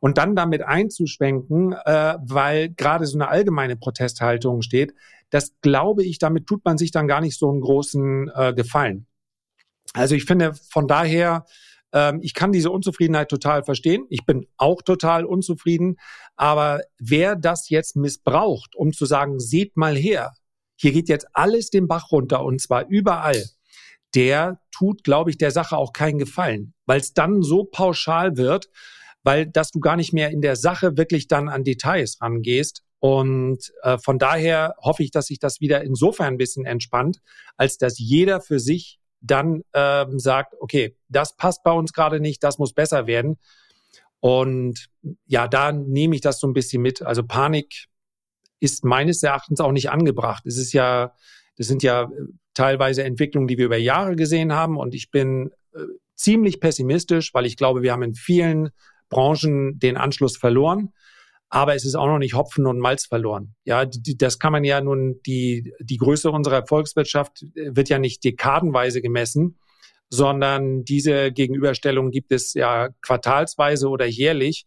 [0.00, 4.94] Und dann damit einzuschwenken, äh, weil gerade so eine allgemeine Protesthaltung steht,
[5.30, 9.06] das glaube ich, damit tut man sich dann gar nicht so einen großen äh, Gefallen.
[9.94, 11.44] Also ich finde von daher,
[11.92, 14.04] ähm, ich kann diese Unzufriedenheit total verstehen.
[14.10, 15.96] Ich bin auch total unzufrieden.
[16.36, 20.32] Aber wer das jetzt missbraucht, um zu sagen, seht mal her,
[20.76, 23.42] hier geht jetzt alles den Bach runter und zwar überall,
[24.14, 28.70] der tut, glaube ich, der Sache auch keinen Gefallen, weil es dann so pauschal wird
[29.22, 32.82] weil dass du gar nicht mehr in der Sache wirklich dann an Details rangehst.
[33.00, 37.20] Und äh, von daher hoffe ich, dass sich das wieder insofern ein bisschen entspannt,
[37.56, 42.42] als dass jeder für sich dann ähm, sagt, okay, das passt bei uns gerade nicht,
[42.42, 43.36] das muss besser werden.
[44.20, 44.88] Und
[45.26, 47.02] ja, da nehme ich das so ein bisschen mit.
[47.02, 47.86] Also Panik
[48.60, 50.44] ist meines Erachtens auch nicht angebracht.
[50.46, 51.12] Es ist ja,
[51.56, 52.08] das sind ja äh,
[52.54, 54.76] teilweise Entwicklungen, die wir über Jahre gesehen haben.
[54.76, 55.78] Und ich bin äh,
[56.14, 58.70] ziemlich pessimistisch, weil ich glaube, wir haben in vielen
[59.08, 60.92] Branchen den Anschluss verloren.
[61.50, 63.54] Aber es ist auch noch nicht Hopfen und Malz verloren.
[63.64, 68.22] Ja, das kann man ja nun, die, die Größe unserer Volkswirtschaft äh, wird ja nicht
[68.22, 69.58] dekadenweise gemessen,
[70.10, 74.66] sondern diese Gegenüberstellung gibt es ja quartalsweise oder jährlich.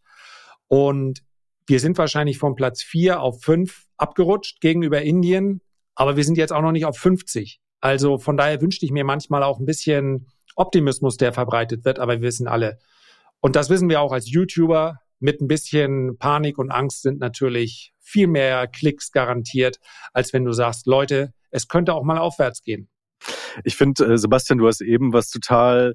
[0.66, 1.22] Und
[1.66, 5.60] wir sind wahrscheinlich von Platz vier auf fünf abgerutscht gegenüber Indien,
[5.94, 7.60] aber wir sind jetzt auch noch nicht auf 50.
[7.80, 12.14] Also von daher wünschte ich mir manchmal auch ein bisschen Optimismus, der verbreitet wird, aber
[12.14, 12.78] wir wissen alle,
[13.42, 14.98] und das wissen wir auch als YouTuber.
[15.18, 19.78] Mit ein bisschen Panik und Angst sind natürlich viel mehr Klicks garantiert,
[20.12, 22.88] als wenn du sagst, Leute, es könnte auch mal aufwärts gehen.
[23.64, 25.94] Ich finde, äh, Sebastian, du hast eben was total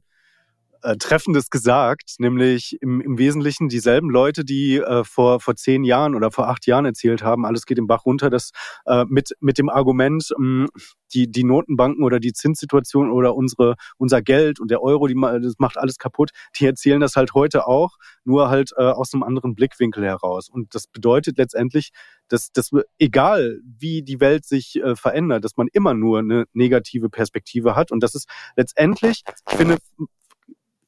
[0.81, 6.15] äh, Treffendes gesagt, nämlich im, im Wesentlichen dieselben Leute, die äh, vor, vor zehn Jahren
[6.15, 8.51] oder vor acht Jahren erzählt haben, alles geht im Bach runter, das
[8.85, 10.67] äh, mit, mit dem Argument, ähm,
[11.13, 15.55] die, die Notenbanken oder die Zinssituation oder unsere, unser Geld und der Euro, die, das
[15.57, 19.55] macht alles kaputt, die erzählen das halt heute auch, nur halt äh, aus einem anderen
[19.55, 20.49] Blickwinkel heraus.
[20.49, 21.91] Und das bedeutet letztendlich,
[22.27, 27.09] dass, dass egal wie die Welt sich äh, verändert, dass man immer nur eine negative
[27.09, 27.91] Perspektive hat.
[27.91, 29.77] Und das ist letztendlich, ich finde,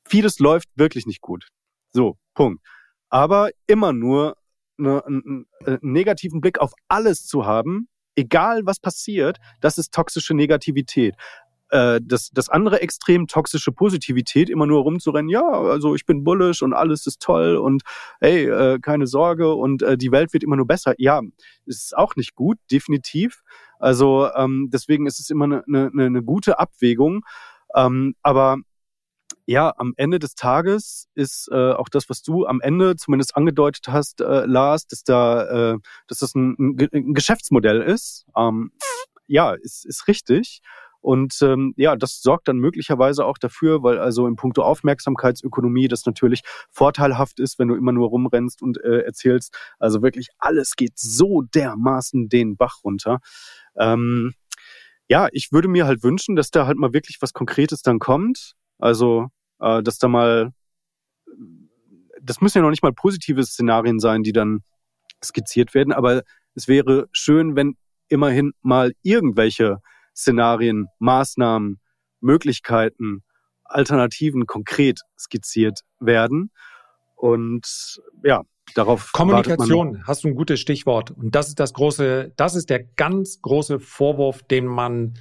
[0.10, 1.48] vieles läuft wirklich nicht gut.
[1.92, 2.64] So, Punkt.
[3.10, 4.36] Aber immer nur
[4.78, 10.34] eine, einen, einen negativen Blick auf alles zu haben, egal was passiert, das ist toxische
[10.34, 11.16] Negativität
[11.70, 16.62] äh, das, das andere Extrem, toxische Positivität, immer nur rumzurennen, ja, also ich bin bullish
[16.62, 17.84] und alles ist toll und
[18.20, 20.94] hey, äh, keine Sorge und äh, die Welt wird immer nur besser.
[20.98, 21.22] Ja,
[21.66, 23.42] ist auch nicht gut, definitiv.
[23.80, 27.24] Also ähm, deswegen ist es immer eine, eine, eine gute Abwägung.
[27.76, 28.58] Ähm, aber
[29.50, 33.88] ja, am Ende des Tages ist äh, auch das, was du am Ende zumindest angedeutet
[33.88, 38.28] hast, äh, Lars, dass da, äh, dass das ein, ein Geschäftsmodell ist.
[38.38, 38.72] Ähm,
[39.26, 40.62] ja, ist, ist richtig.
[41.02, 46.06] Und ähm, ja, das sorgt dann möglicherweise auch dafür, weil also in puncto Aufmerksamkeitsökonomie das
[46.06, 49.58] natürlich vorteilhaft ist, wenn du immer nur rumrennst und äh, erzählst.
[49.80, 53.18] Also wirklich alles geht so dermaßen den Bach runter.
[53.76, 54.36] Ähm,
[55.08, 58.54] ja, ich würde mir halt wünschen, dass da halt mal wirklich was Konkretes dann kommt.
[58.78, 59.30] Also
[59.60, 60.52] äh, dass da mal,
[62.22, 64.60] das müssen ja noch nicht mal positive Szenarien sein, die dann
[65.24, 66.24] skizziert werden, aber
[66.56, 67.76] es wäre schön, wenn
[68.08, 69.78] immerhin mal irgendwelche
[70.16, 71.80] Szenarien, Maßnahmen,
[72.20, 73.24] Möglichkeiten,
[73.64, 76.52] Alternativen konkret skizziert werden.
[77.16, 78.44] Und ja,
[78.76, 79.12] darauf.
[79.14, 81.12] Kommunikation hast du ein gutes Stichwort.
[81.12, 85.14] Und das ist das große, das ist der ganz große Vorwurf, den man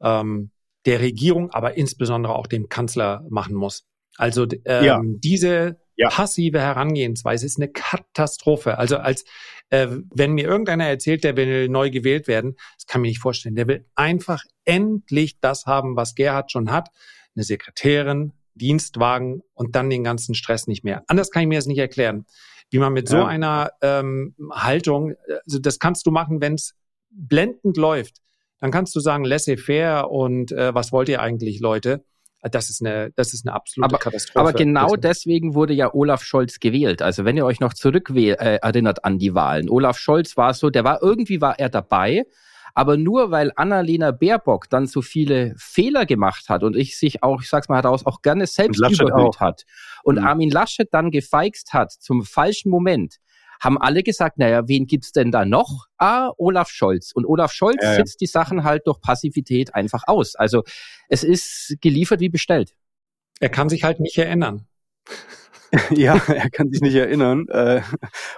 [0.00, 0.50] ähm,
[0.88, 3.86] der Regierung, aber insbesondere auch dem Kanzler machen muss.
[4.16, 5.00] Also ähm, ja.
[5.04, 6.08] diese ja.
[6.08, 8.78] passive Herangehensweise ist eine Katastrophe.
[8.78, 9.26] Also als
[9.68, 13.54] äh, wenn mir irgendeiner erzählt, der will neu gewählt werden, das kann mir nicht vorstellen.
[13.54, 16.88] Der will einfach endlich das haben, was Gerhard schon hat.
[17.36, 21.04] Eine Sekretärin, Dienstwagen und dann den ganzen Stress nicht mehr.
[21.06, 22.24] Anders kann ich mir das nicht erklären.
[22.70, 23.18] Wie man mit ja.
[23.20, 26.74] so einer ähm, Haltung, also das kannst du machen, wenn es
[27.10, 28.22] blendend läuft
[28.60, 32.04] dann kannst du sagen, laissez-faire und äh, was wollt ihr eigentlich, Leute?
[32.42, 34.38] Das ist eine, das ist eine absolute aber, Katastrophe.
[34.38, 37.02] Aber genau deswegen wurde ja Olaf Scholz gewählt.
[37.02, 39.68] Also wenn ihr euch noch zurück äh, erinnert an die Wahlen.
[39.68, 42.24] Olaf Scholz war so, der war irgendwie war er dabei,
[42.74, 47.42] aber nur weil Annalena Baerbock dann so viele Fehler gemacht hat und ich sich auch,
[47.42, 49.40] ich sag's mal heraus, auch gerne selbst überhöht auch.
[49.40, 49.64] hat
[50.04, 50.24] und mhm.
[50.24, 53.16] Armin Laschet dann gefeixt hat zum falschen Moment,
[53.60, 55.86] haben alle gesagt, naja, wen gibt's denn da noch?
[55.96, 57.12] Ah, Olaf Scholz.
[57.12, 57.96] Und Olaf Scholz ja, ja.
[57.96, 60.34] sitzt die Sachen halt durch Passivität einfach aus.
[60.34, 60.64] Also
[61.08, 62.74] es ist geliefert wie bestellt.
[63.40, 64.66] Er kann sich halt nicht erinnern.
[65.90, 67.46] ja, er kann sich nicht erinnern.
[67.48, 67.82] Äh,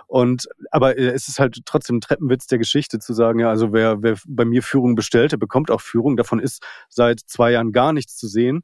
[0.07, 4.03] und aber es ist halt trotzdem ein Treppenwitz der Geschichte zu sagen, ja, also wer,
[4.03, 6.17] wer bei mir Führung bestellt, der bekommt auch Führung.
[6.17, 8.63] Davon ist seit zwei Jahren gar nichts zu sehen.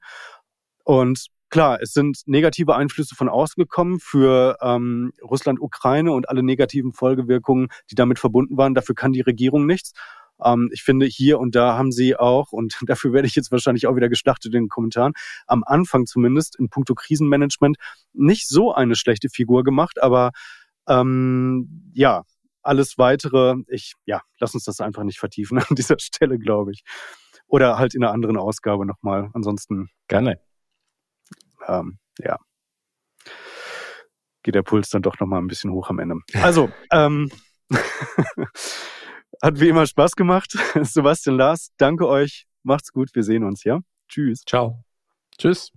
[0.85, 6.43] Und Klar, es sind negative Einflüsse von außen gekommen für ähm, Russland, Ukraine und alle
[6.43, 8.75] negativen Folgewirkungen, die damit verbunden waren.
[8.75, 9.93] Dafür kann die Regierung nichts.
[10.43, 13.87] Ähm, ich finde, hier und da haben sie auch, und dafür werde ich jetzt wahrscheinlich
[13.87, 15.13] auch wieder geschlachtet in den Kommentaren,
[15.47, 17.77] am Anfang zumindest in puncto Krisenmanagement
[18.13, 20.03] nicht so eine schlechte Figur gemacht.
[20.03, 20.33] Aber
[20.89, 22.25] ähm, ja,
[22.63, 26.83] alles weitere, ich, ja, lass uns das einfach nicht vertiefen an dieser Stelle, glaube ich.
[27.47, 29.31] Oder halt in einer anderen Ausgabe nochmal.
[29.33, 29.89] Ansonsten.
[30.09, 30.46] Gerne
[31.67, 32.39] ähm, ja,
[34.43, 36.21] geht der Puls dann doch nochmal ein bisschen hoch am Ende.
[36.35, 37.31] Also, ähm,
[39.43, 40.53] hat wie immer Spaß gemacht.
[40.83, 42.47] Sebastian Lars, danke euch.
[42.63, 43.15] Macht's gut.
[43.15, 43.81] Wir sehen uns, ja?
[44.09, 44.43] Tschüss.
[44.47, 44.85] Ciao.
[45.37, 45.73] Tschüss.